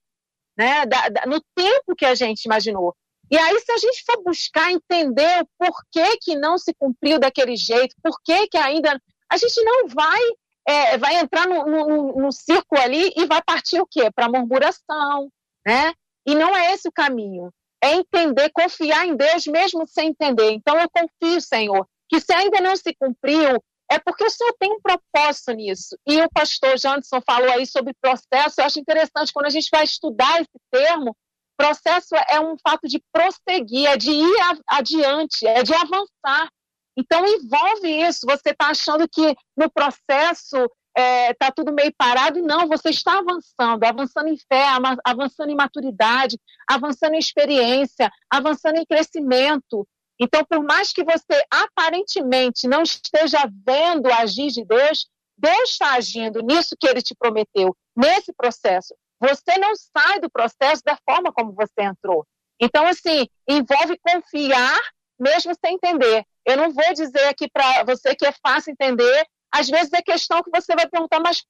[0.56, 0.86] né?
[0.86, 2.94] Da, da, no tempo que a gente imaginou.
[3.30, 7.56] E aí, se a gente for buscar entender o porquê que não se cumpriu daquele
[7.56, 9.00] jeito, por que que ainda.
[9.30, 10.20] A gente não vai
[10.66, 14.10] é, vai entrar no, no, no, círculo ali e vai partir o quê?
[14.10, 15.30] Para murmuração,
[15.66, 15.92] né?
[16.26, 17.52] E não é esse o caminho.
[17.82, 20.50] É entender, confiar em Deus mesmo sem entender.
[20.52, 24.72] Então eu confio, Senhor, que se ainda não se cumpriu, é porque o Senhor tem
[24.72, 25.96] um propósito nisso.
[26.06, 28.60] E o pastor Janderson falou aí sobre processo.
[28.60, 31.16] Eu acho interessante quando a gente vai estudar esse termo,
[31.60, 34.36] processo é um fato de prosseguir, é de ir
[34.66, 36.48] adiante, é de avançar.
[36.96, 38.20] Então envolve isso.
[38.26, 42.40] Você está achando que no processo está é, tá tudo meio parado?
[42.40, 44.66] Não, você está avançando, avançando em fé,
[45.04, 49.86] avançando em maturidade, avançando em experiência, avançando em crescimento.
[50.18, 55.06] Então, por mais que você aparentemente não esteja vendo agir de Deus,
[55.36, 58.94] Deus está agindo nisso que Ele te prometeu, nesse processo.
[59.20, 62.26] Você não sai do processo da forma como você entrou.
[62.60, 64.80] Então, assim, envolve confiar
[65.18, 66.24] mesmo sem entender.
[66.46, 69.26] Eu não vou dizer aqui para você que é fácil entender.
[69.52, 71.44] Às vezes é questão que você vai perguntar, mas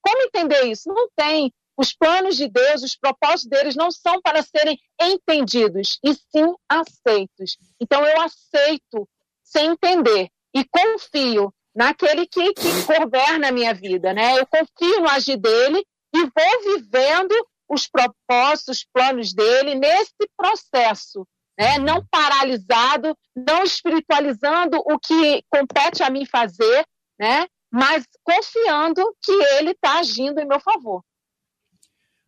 [0.00, 0.88] como entender isso?
[0.88, 1.52] Não tem.
[1.76, 7.56] Os planos de Deus, os propósitos deles não são para serem entendidos, e sim aceitos.
[7.80, 9.08] Então eu aceito
[9.42, 14.38] sem entender e confio naquele que, que governa a minha vida, né?
[14.38, 15.82] Eu confio no agir dele
[16.14, 17.32] e vou vivendo
[17.68, 21.26] os propósitos, os planos dele nesse processo,
[21.58, 21.78] né?
[21.78, 26.84] não paralisado, não espiritualizando o que compete a mim fazer,
[27.18, 27.46] né?
[27.70, 31.02] mas confiando que ele está agindo em meu favor.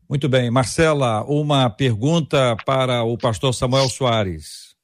[0.09, 0.51] Muito bem.
[0.51, 4.75] Marcela, uma pergunta para o pastor Samuel Soares.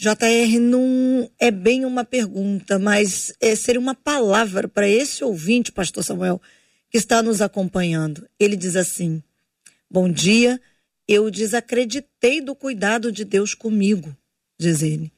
[0.00, 6.02] JR não é bem uma pergunta, mas é, seria uma palavra para esse ouvinte, pastor
[6.02, 6.40] Samuel,
[6.90, 8.28] que está nos acompanhando.
[8.38, 9.22] Ele diz assim:
[9.88, 10.60] Bom dia,
[11.06, 14.14] eu desacreditei do cuidado de Deus comigo,
[14.58, 15.12] diz ele.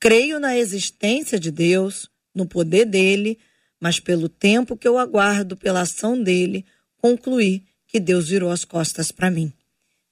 [0.00, 3.38] Creio na existência de Deus, no poder dele,
[3.80, 6.64] mas pelo tempo que eu aguardo pela ação dele,
[6.98, 9.52] concluí que Deus virou as costas para mim.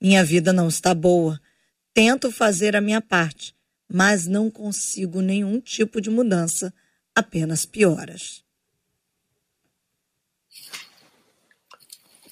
[0.01, 1.41] Minha vida não está boa.
[1.93, 3.55] Tento fazer a minha parte,
[3.89, 6.73] mas não consigo nenhum tipo de mudança,
[7.15, 8.44] apenas pioras.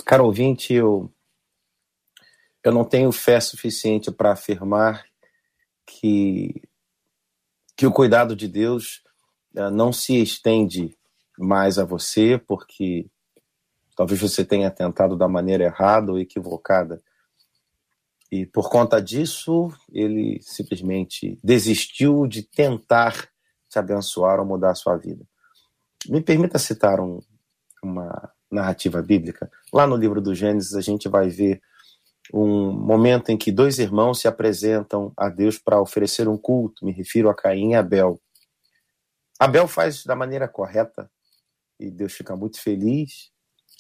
[0.04, 1.10] Caro ouvinte, eu,
[2.64, 5.04] eu não tenho fé suficiente para afirmar
[5.86, 6.62] que,
[7.76, 9.02] que o cuidado de Deus
[9.54, 10.96] uh, não se estende
[11.38, 13.06] mais a você, porque
[13.96, 17.02] talvez você tenha tentado da maneira errada ou equivocada.
[18.30, 23.28] E por conta disso, ele simplesmente desistiu de tentar
[23.68, 25.24] te abençoar ou mudar a sua vida.
[26.08, 27.20] Me permita citar um,
[27.82, 29.50] uma narrativa bíblica.
[29.72, 31.60] Lá no livro do Gênesis, a gente vai ver
[32.32, 36.84] um momento em que dois irmãos se apresentam a Deus para oferecer um culto.
[36.84, 38.20] Me refiro a Caim e Abel.
[39.38, 41.10] Abel faz da maneira correta
[41.80, 43.32] e Deus fica muito feliz,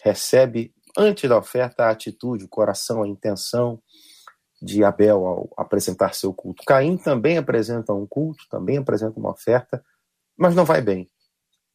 [0.02, 3.80] recebe antes da oferta a atitude, o coração, a intenção
[4.60, 6.62] de Abel ao apresentar seu culto.
[6.66, 9.84] Caim também apresenta um culto, também apresenta uma oferta,
[10.36, 11.10] mas não vai bem.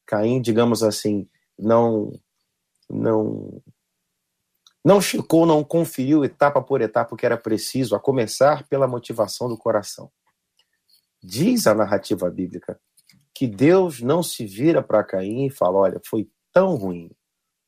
[0.06, 2.12] Caim, digamos assim, não
[2.90, 3.62] não
[4.88, 9.50] não checou, não conferiu etapa por etapa o que era preciso, a começar pela motivação
[9.50, 10.10] do coração.
[11.22, 12.80] Diz a narrativa bíblica
[13.36, 17.12] que Deus não se vira para Caim e fala: Olha, foi tão ruim,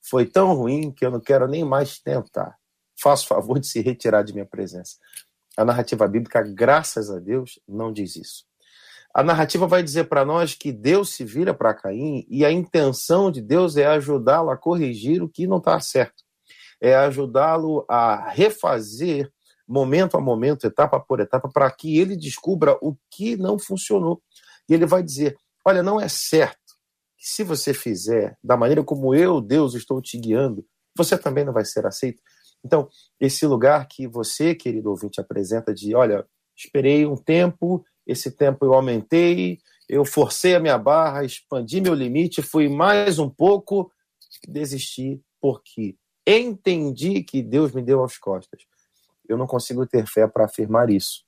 [0.02, 2.56] foi tão ruim que eu não quero nem mais tentar.
[2.98, 4.96] Faço favor de se retirar de minha presença.
[5.58, 8.46] A narrativa bíblica, graças a Deus, não diz isso.
[9.14, 13.30] A narrativa vai dizer para nós que Deus se vira para Caim e a intenção
[13.30, 16.24] de Deus é ajudá-lo a corrigir o que não está certo,
[16.82, 19.32] é ajudá-lo a refazer
[19.68, 24.22] momento a momento, etapa por etapa, para que ele descubra o que não funcionou.
[24.68, 26.58] E ele vai dizer: Olha, não é certo
[27.16, 30.66] que se você fizer da maneira como eu, Deus, estou te guiando,
[30.98, 32.22] você também não vai ser aceito.
[32.66, 36.26] Então, esse lugar que você, querido ouvinte, apresenta de: Olha,
[36.58, 42.42] esperei um tempo, esse tempo eu aumentei, eu forcei a minha barra, expandi meu limite,
[42.42, 43.92] fui mais um pouco,
[44.48, 45.96] desisti, porque
[46.38, 48.62] entendi que Deus me deu as costas.
[49.28, 51.24] Eu não consigo ter fé para afirmar isso.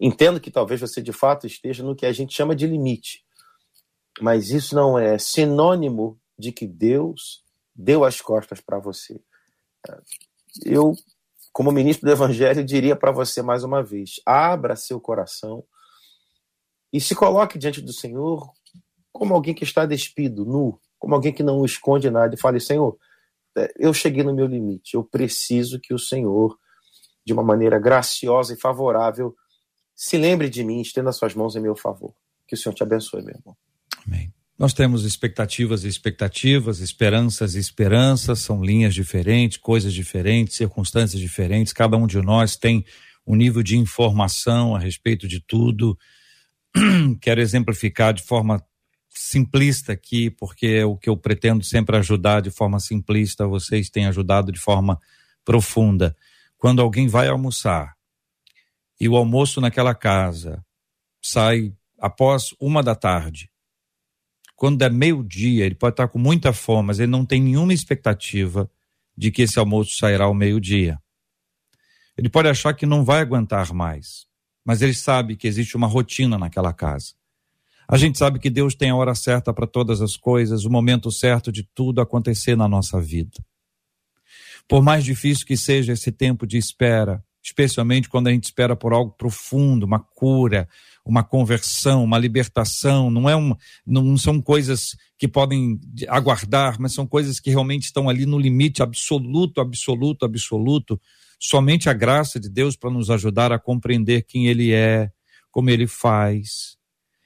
[0.00, 3.24] Entendo que talvez você de fato esteja no que a gente chama de limite,
[4.20, 7.44] mas isso não é sinônimo de que Deus
[7.74, 9.20] deu as costas para você.
[10.64, 10.94] Eu,
[11.52, 15.64] como ministro do Evangelho, diria para você mais uma vez: abra seu coração
[16.92, 18.52] e se coloque diante do Senhor
[19.12, 22.98] como alguém que está despido, nu, como alguém que não esconde nada, e fale: Senhor,
[23.78, 26.56] eu cheguei no meu limite, eu preciso que o Senhor
[27.24, 29.34] de uma maneira graciosa e favorável,
[29.94, 32.14] se lembre de mim, estenda suas mãos em meu favor.
[32.46, 33.56] Que o Senhor te abençoe, meu irmão.
[34.06, 34.32] Amém.
[34.58, 41.72] Nós temos expectativas e expectativas, esperanças e esperanças, são linhas diferentes, coisas diferentes, circunstâncias diferentes.
[41.72, 42.84] Cada um de nós tem
[43.26, 45.98] um nível de informação a respeito de tudo.
[47.20, 48.64] Quero exemplificar de forma
[49.12, 54.50] simplista aqui, porque o que eu pretendo sempre ajudar de forma simplista, vocês têm ajudado
[54.50, 55.00] de forma
[55.44, 56.16] profunda.
[56.56, 57.94] Quando alguém vai almoçar
[58.98, 60.64] e o almoço naquela casa
[61.22, 63.50] sai após uma da tarde,
[64.56, 68.70] quando é meio-dia, ele pode estar com muita fome, mas ele não tem nenhuma expectativa
[69.16, 71.00] de que esse almoço sairá ao meio-dia.
[72.16, 74.26] Ele pode achar que não vai aguentar mais,
[74.64, 77.14] mas ele sabe que existe uma rotina naquela casa.
[77.92, 81.12] A gente sabe que Deus tem a hora certa para todas as coisas, o momento
[81.12, 83.44] certo de tudo acontecer na nossa vida.
[84.66, 88.94] Por mais difícil que seja esse tempo de espera, especialmente quando a gente espera por
[88.94, 90.66] algo profundo, uma cura,
[91.04, 93.54] uma conversão, uma libertação, não é um,
[93.86, 95.78] não são coisas que podem
[96.08, 100.98] aguardar, mas são coisas que realmente estão ali no limite absoluto, absoluto, absoluto.
[101.38, 105.10] Somente a graça de Deus para nos ajudar a compreender quem ele é,
[105.50, 106.80] como ele faz,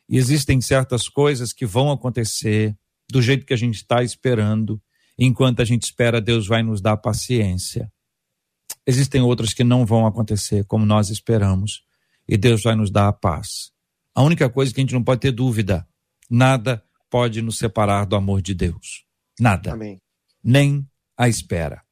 [0.09, 2.77] e existem certas coisas que vão acontecer
[3.11, 4.81] do jeito que a gente está esperando.
[5.19, 7.93] Enquanto a gente espera, Deus vai nos dar paciência.
[8.87, 11.85] Existem outras que não vão acontecer como nós esperamos.
[12.29, 13.73] E Deus vai nos dar a paz.
[14.15, 15.87] A única coisa que a gente não pode ter dúvida:
[16.29, 19.05] nada pode nos separar do amor de Deus.
[19.39, 19.73] Nada.
[19.73, 20.01] Amém.
[20.43, 21.83] Nem a espera.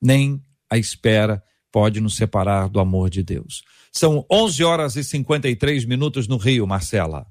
[0.00, 1.42] Nem a espera
[1.78, 3.62] pode nos separar do amor de Deus.
[3.92, 7.24] São 11 horas e 53 minutos no Rio, Marcela.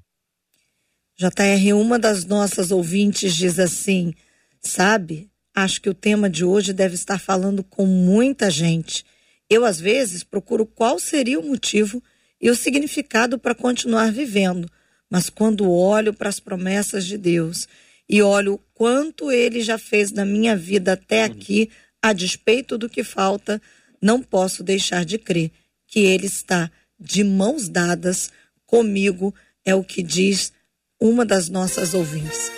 [1.18, 4.14] JR, uma das nossas ouvintes diz assim:
[4.58, 9.04] sabe, acho que o tema de hoje deve estar falando com muita gente.
[9.50, 12.02] Eu, às vezes, procuro qual seria o motivo
[12.40, 14.66] e o significado para continuar vivendo,
[15.10, 17.68] mas quando olho para as promessas de Deus
[18.08, 21.68] e olho o quanto ele já fez na minha vida até aqui,
[22.02, 23.60] a despeito do que falta,
[24.00, 25.50] não posso deixar de crer
[25.86, 28.30] que Ele está de mãos dadas
[28.66, 29.34] comigo,
[29.64, 30.52] é o que diz
[31.00, 32.50] uma das nossas ouvintes.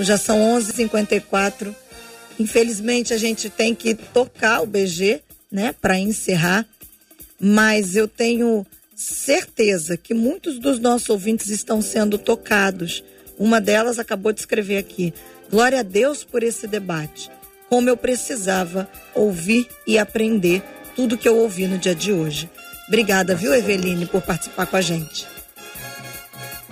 [0.00, 1.74] Já são 11h54.
[2.38, 5.20] Infelizmente, a gente tem que tocar o BG,
[5.50, 6.66] né, para encerrar,
[7.38, 8.66] mas eu tenho
[8.96, 13.04] certeza que muitos dos nossos ouvintes estão sendo tocados.
[13.38, 15.12] Uma delas acabou de escrever aqui.
[15.50, 17.30] Glória a Deus por esse debate.
[17.68, 20.62] Como eu precisava ouvir e aprender
[20.94, 22.50] tudo que eu ouvi no dia de hoje.
[22.88, 25.26] Obrigada, viu, Eveline, por participar com a gente.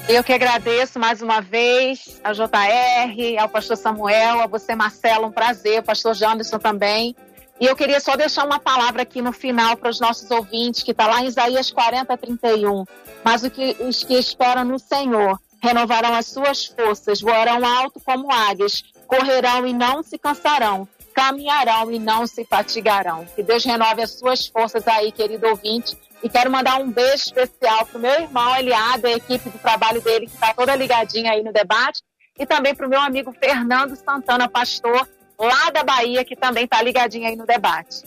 [0.08, 5.32] Eu que agradeço mais uma vez ao JR, ao pastor Samuel, a você, Marcelo, um
[5.32, 7.14] prazer, o pastor Janderson também.
[7.60, 10.90] E eu queria só deixar uma palavra aqui no final para os nossos ouvintes, que
[10.92, 12.84] está lá em Isaías 40, 31.
[13.22, 13.42] Mas
[13.80, 19.72] os que esperam no Senhor renovarão as suas forças, voarão alto como águias, correrão e
[19.72, 23.26] não se cansarão, caminharão e não se fatigarão.
[23.34, 25.96] Que Deus renove as suas forças aí, querido ouvinte.
[26.22, 30.00] E quero mandar um beijo especial para o meu irmão Eliado, a equipe do trabalho
[30.02, 32.02] dele, que está toda ligadinha aí no debate.
[32.38, 35.08] E também para o meu amigo Fernando Santana, pastor,
[35.38, 38.02] lá da Bahia, que também está ligadinho aí no debate.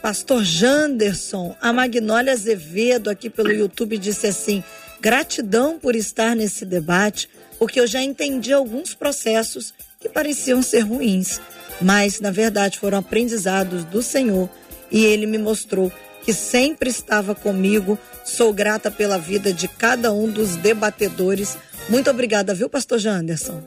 [0.00, 4.62] Pastor Janderson, a Magnólia Azevedo aqui pelo YouTube disse assim:
[5.00, 7.28] gratidão por estar nesse debate,
[7.58, 11.40] porque eu já entendi alguns processos que pareciam ser ruins
[11.80, 14.48] mas na verdade foram aprendizados do Senhor
[14.90, 17.98] e ele me mostrou que sempre estava comigo.
[18.24, 21.56] Sou grata pela vida de cada um dos debatedores.
[21.88, 23.62] Muito obrigada, viu, pastor Janderson?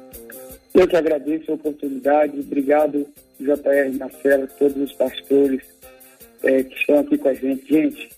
[0.74, 2.39] Eu que agradeço a oportunidade.
[2.39, 3.07] Obrigado,
[3.39, 5.62] JR Marcelo, todos os pastores
[6.43, 7.66] é, que estão aqui com a gente.
[7.74, 8.10] Gente,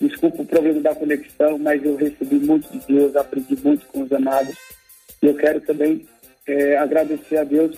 [0.00, 4.12] desculpa o problema da conexão, mas eu recebi muito de Deus, aprendi muito com os
[4.12, 4.56] amados.
[5.20, 6.06] E eu quero também
[6.46, 7.76] é, agradecer a Deus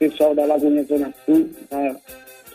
[0.00, 1.94] pessoal da Lagoinha Zona Sul, tá?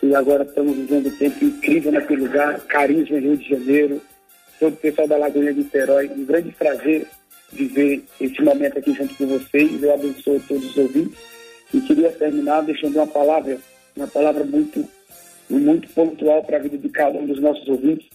[0.00, 4.02] que agora estamos vivendo um tempo incrível naquele lugar, Carisma Rio de Janeiro,
[4.58, 7.06] todo o pessoal da Lagoinha de Niterói, um grande prazer
[7.52, 11.16] viver esse momento aqui junto com vocês, eu abençoo todos os ouvintes.
[11.72, 13.58] E queria terminar deixando uma palavra,
[13.96, 14.84] uma palavra muito,
[15.48, 18.08] muito pontual para a vida de cada um dos nossos ouvintes,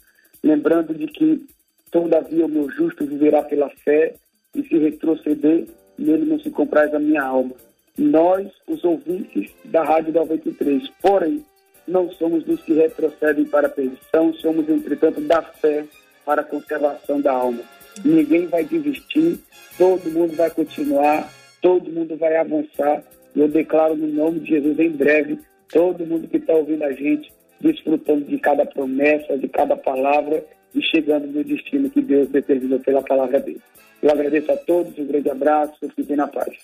[0.43, 1.45] lembrando de que
[1.89, 4.15] todavia o meu justo viverá pela fé
[4.53, 5.67] e se retroceder,
[5.97, 7.55] nele não se compraz a minha alma
[7.97, 10.89] nós, os ouvintes da Rádio 93.
[11.01, 11.43] Porém,
[11.87, 15.85] não somos dos que retrocedem para a perdição, somos, entretanto, da fé
[16.25, 17.61] para a conservação da alma.
[18.05, 19.39] Ninguém vai desistir,
[19.77, 21.29] todo mundo vai continuar,
[21.61, 23.03] todo mundo vai avançar.
[23.35, 25.39] Eu declaro no nome de Jesus em breve,
[25.69, 30.81] todo mundo que está ouvindo a gente desfrutando de cada promessa, de cada palavra e
[30.81, 33.61] chegando no destino que Deus determinou pela palavra dele.
[34.01, 36.57] Eu agradeço a todos, um grande abraço, fiquem na paz.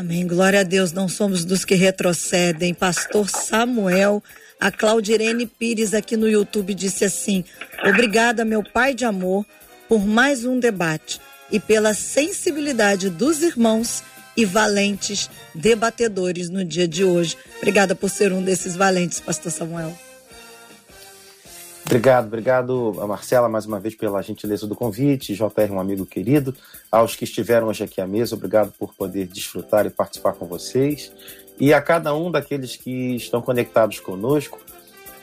[0.00, 0.26] Amém.
[0.26, 0.92] Glória a Deus.
[0.92, 2.72] Não somos dos que retrocedem.
[2.72, 4.22] Pastor Samuel,
[4.58, 7.44] a Claudirene Pires aqui no YouTube disse assim:
[7.84, 9.44] Obrigada, meu pai de amor,
[9.90, 11.20] por mais um debate
[11.52, 14.02] e pela sensibilidade dos irmãos
[14.34, 17.36] e valentes debatedores no dia de hoje.
[17.58, 19.94] Obrigada por ser um desses valentes, Pastor Samuel.
[21.84, 26.54] Obrigado, obrigado a Marcela mais uma vez pela gentileza do convite, JR, um amigo querido,
[26.90, 31.12] aos que estiveram hoje aqui à mesa, obrigado por poder desfrutar e participar com vocês,
[31.58, 34.58] e a cada um daqueles que estão conectados conosco,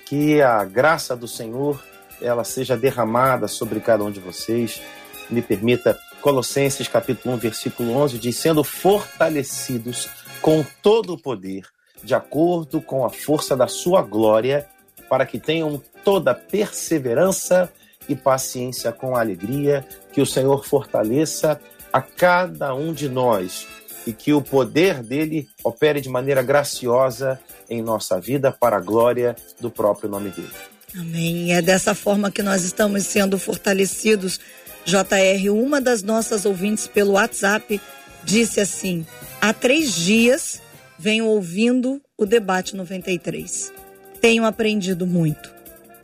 [0.06, 1.82] que a graça do Senhor
[2.22, 4.82] ela seja derramada sobre cada um de vocês.
[5.30, 10.10] Me permita, Colossenses capítulo 1, versículo 11 diz: sendo fortalecidos
[10.42, 11.66] com todo o poder,
[12.04, 14.68] de acordo com a força da sua glória,
[15.10, 17.72] para que tenham toda perseverança
[18.08, 21.60] e paciência com alegria, que o Senhor fortaleça
[21.92, 23.68] a cada um de nós
[24.06, 27.40] e que o poder dele opere de maneira graciosa
[27.70, 30.54] em nossa vida para a glória do próprio nome dele.
[30.96, 31.54] Amém.
[31.54, 34.40] É dessa forma que nós estamos sendo fortalecidos.
[34.86, 37.82] JR, uma das nossas ouvintes pelo WhatsApp
[38.24, 39.06] disse assim:
[39.42, 40.62] há três dias
[40.98, 43.74] venho ouvindo o debate 93.
[44.22, 45.54] Tenho aprendido muito.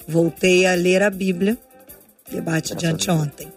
[0.08, 1.58] Voltei a ler a Bíblia,
[2.30, 3.52] debate de anteontem.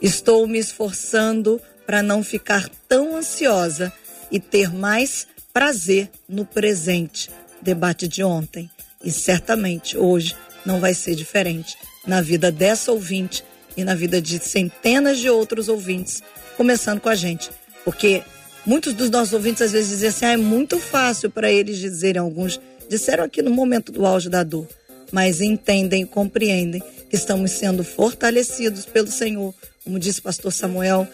[0.00, 3.92] Estou me esforçando para não ficar tão ansiosa
[4.30, 7.30] e ter mais prazer no presente,
[7.62, 8.70] debate de ontem.
[9.02, 10.34] E certamente hoje
[10.64, 11.76] não vai ser diferente
[12.06, 13.44] na vida dessa ouvinte
[13.76, 16.22] e na vida de centenas de outros ouvintes,
[16.56, 17.50] começando com a gente.
[17.84, 18.22] Porque
[18.64, 22.20] muitos dos nossos ouvintes às vezes dizem assim: ah, é muito fácil para eles dizerem,
[22.20, 24.66] alguns disseram aqui no momento do auge da dor,
[25.12, 29.54] mas entendem e compreendem que estamos sendo fortalecidos pelo Senhor,
[29.84, 31.06] como disse o pastor Samuel,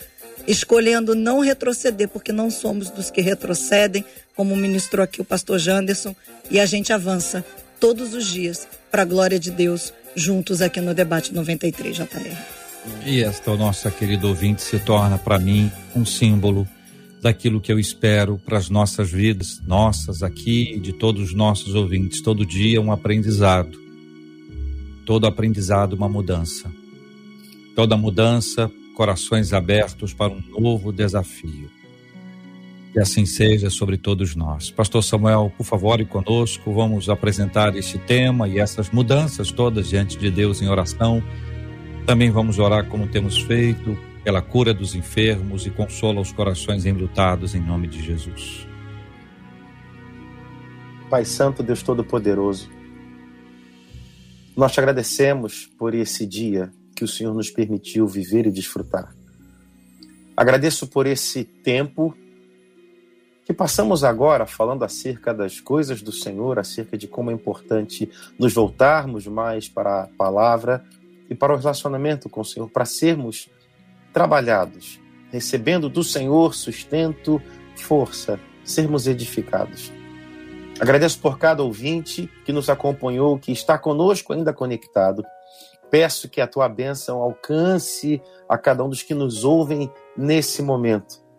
[0.46, 4.04] escolhendo não retroceder, porque não somos dos que retrocedem,
[4.34, 6.14] como ministrou aqui o pastor Janderson,
[6.50, 7.44] e a gente avança
[7.78, 12.06] todos os dias para a glória de Deus, juntos aqui no Debate 93, JR.
[13.04, 16.66] E esta nossa querida ouvinte se torna para mim um símbolo
[17.20, 21.74] daquilo que eu espero para as nossas vidas, nossas aqui e de todos os nossos
[21.74, 22.22] ouvintes.
[22.22, 23.78] Todo dia um aprendizado.
[25.04, 26.70] Todo aprendizado uma mudança.
[27.76, 31.70] Toda mudança, corações abertos para um novo desafio.
[32.92, 34.70] Que assim seja sobre todos nós.
[34.70, 40.18] Pastor Samuel, por favor, e conosco, vamos apresentar este tema e essas mudanças todas diante
[40.18, 41.22] de Deus em oração.
[42.04, 47.54] Também vamos orar como temos feito, pela cura dos enfermos e consola os corações enlutados
[47.54, 48.66] em nome de Jesus.
[51.08, 52.70] Pai Santo, Deus Todo-Poderoso,
[54.56, 59.14] nós te agradecemos por esse dia que o Senhor nos permitiu viver e desfrutar.
[60.36, 62.14] Agradeço por esse tempo
[63.44, 68.08] que passamos agora falando acerca das coisas do Senhor, acerca de como é importante
[68.38, 70.84] nos voltarmos mais para a palavra
[71.28, 73.48] e para o relacionamento com o Senhor, para sermos
[74.12, 75.00] trabalhados,
[75.30, 77.40] recebendo do Senhor sustento,
[77.76, 79.92] força, sermos edificados.
[80.80, 85.22] Agradeço por cada ouvinte que nos acompanhou, que está conosco ainda conectado.
[85.90, 91.30] Peço que a tua bênção alcance a cada um dos que nos ouvem nesse momento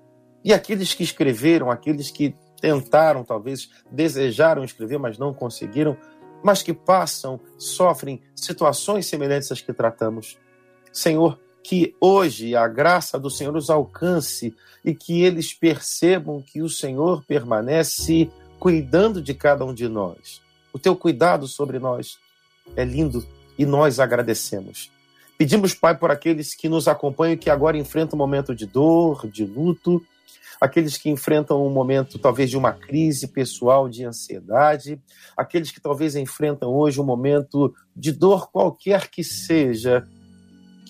[0.44, 5.98] e aqueles que escreveram, aqueles que tentaram, talvez desejaram escrever, mas não conseguiram,
[6.44, 10.38] mas que passam, sofrem situações semelhantes às que tratamos.
[10.92, 16.70] Senhor, que hoje a graça do Senhor os alcance e que eles percebam que o
[16.70, 20.42] Senhor permanece cuidando de cada um de nós.
[20.74, 22.18] O teu cuidado sobre nós
[22.76, 23.26] é lindo
[23.58, 24.92] e nós agradecemos.
[25.38, 29.28] Pedimos, Pai, por aqueles que nos acompanham e que agora enfrentam um momento de dor,
[29.28, 30.02] de luto,
[30.62, 35.02] aqueles que enfrentam um momento talvez de uma crise pessoal, de ansiedade,
[35.36, 40.08] aqueles que talvez enfrentam hoje um momento de dor qualquer que seja,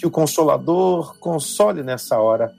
[0.02, 2.56] que o Consolador console nessa hora,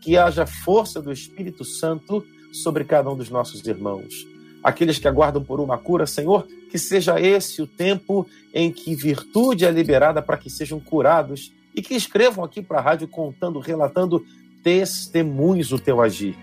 [0.00, 4.24] que haja força do Espírito Santo sobre cada um dos nossos irmãos.
[4.62, 9.64] Aqueles que aguardam por uma cura, Senhor, que seja esse o tempo em que virtude
[9.64, 14.24] é liberada para que sejam curados e que escrevam aqui para a rádio contando, relatando
[14.62, 16.38] testemunhos do teu agir.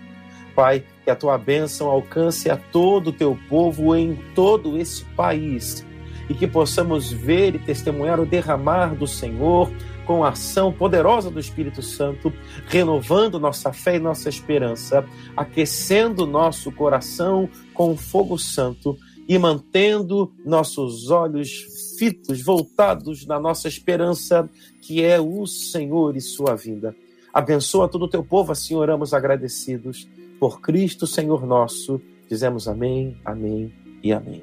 [0.54, 5.82] Pai, que a tua bênção alcance a todo o teu povo em todo esse país
[6.28, 9.70] e que possamos ver e testemunhar o derramar do Senhor
[10.06, 12.32] com a ação poderosa do Espírito Santo,
[12.66, 15.04] renovando nossa fé e nossa esperança,
[15.36, 18.96] aquecendo nosso coração com o fogo santo
[19.28, 21.66] e mantendo nossos olhos
[21.98, 24.48] fitos, voltados na nossa esperança,
[24.80, 26.94] que é o Senhor e sua vinda.
[27.34, 30.08] Abençoa todo o teu povo, assim oramos agradecidos.
[30.38, 34.42] Por Cristo, Senhor nosso, dizemos amém, amém e amém.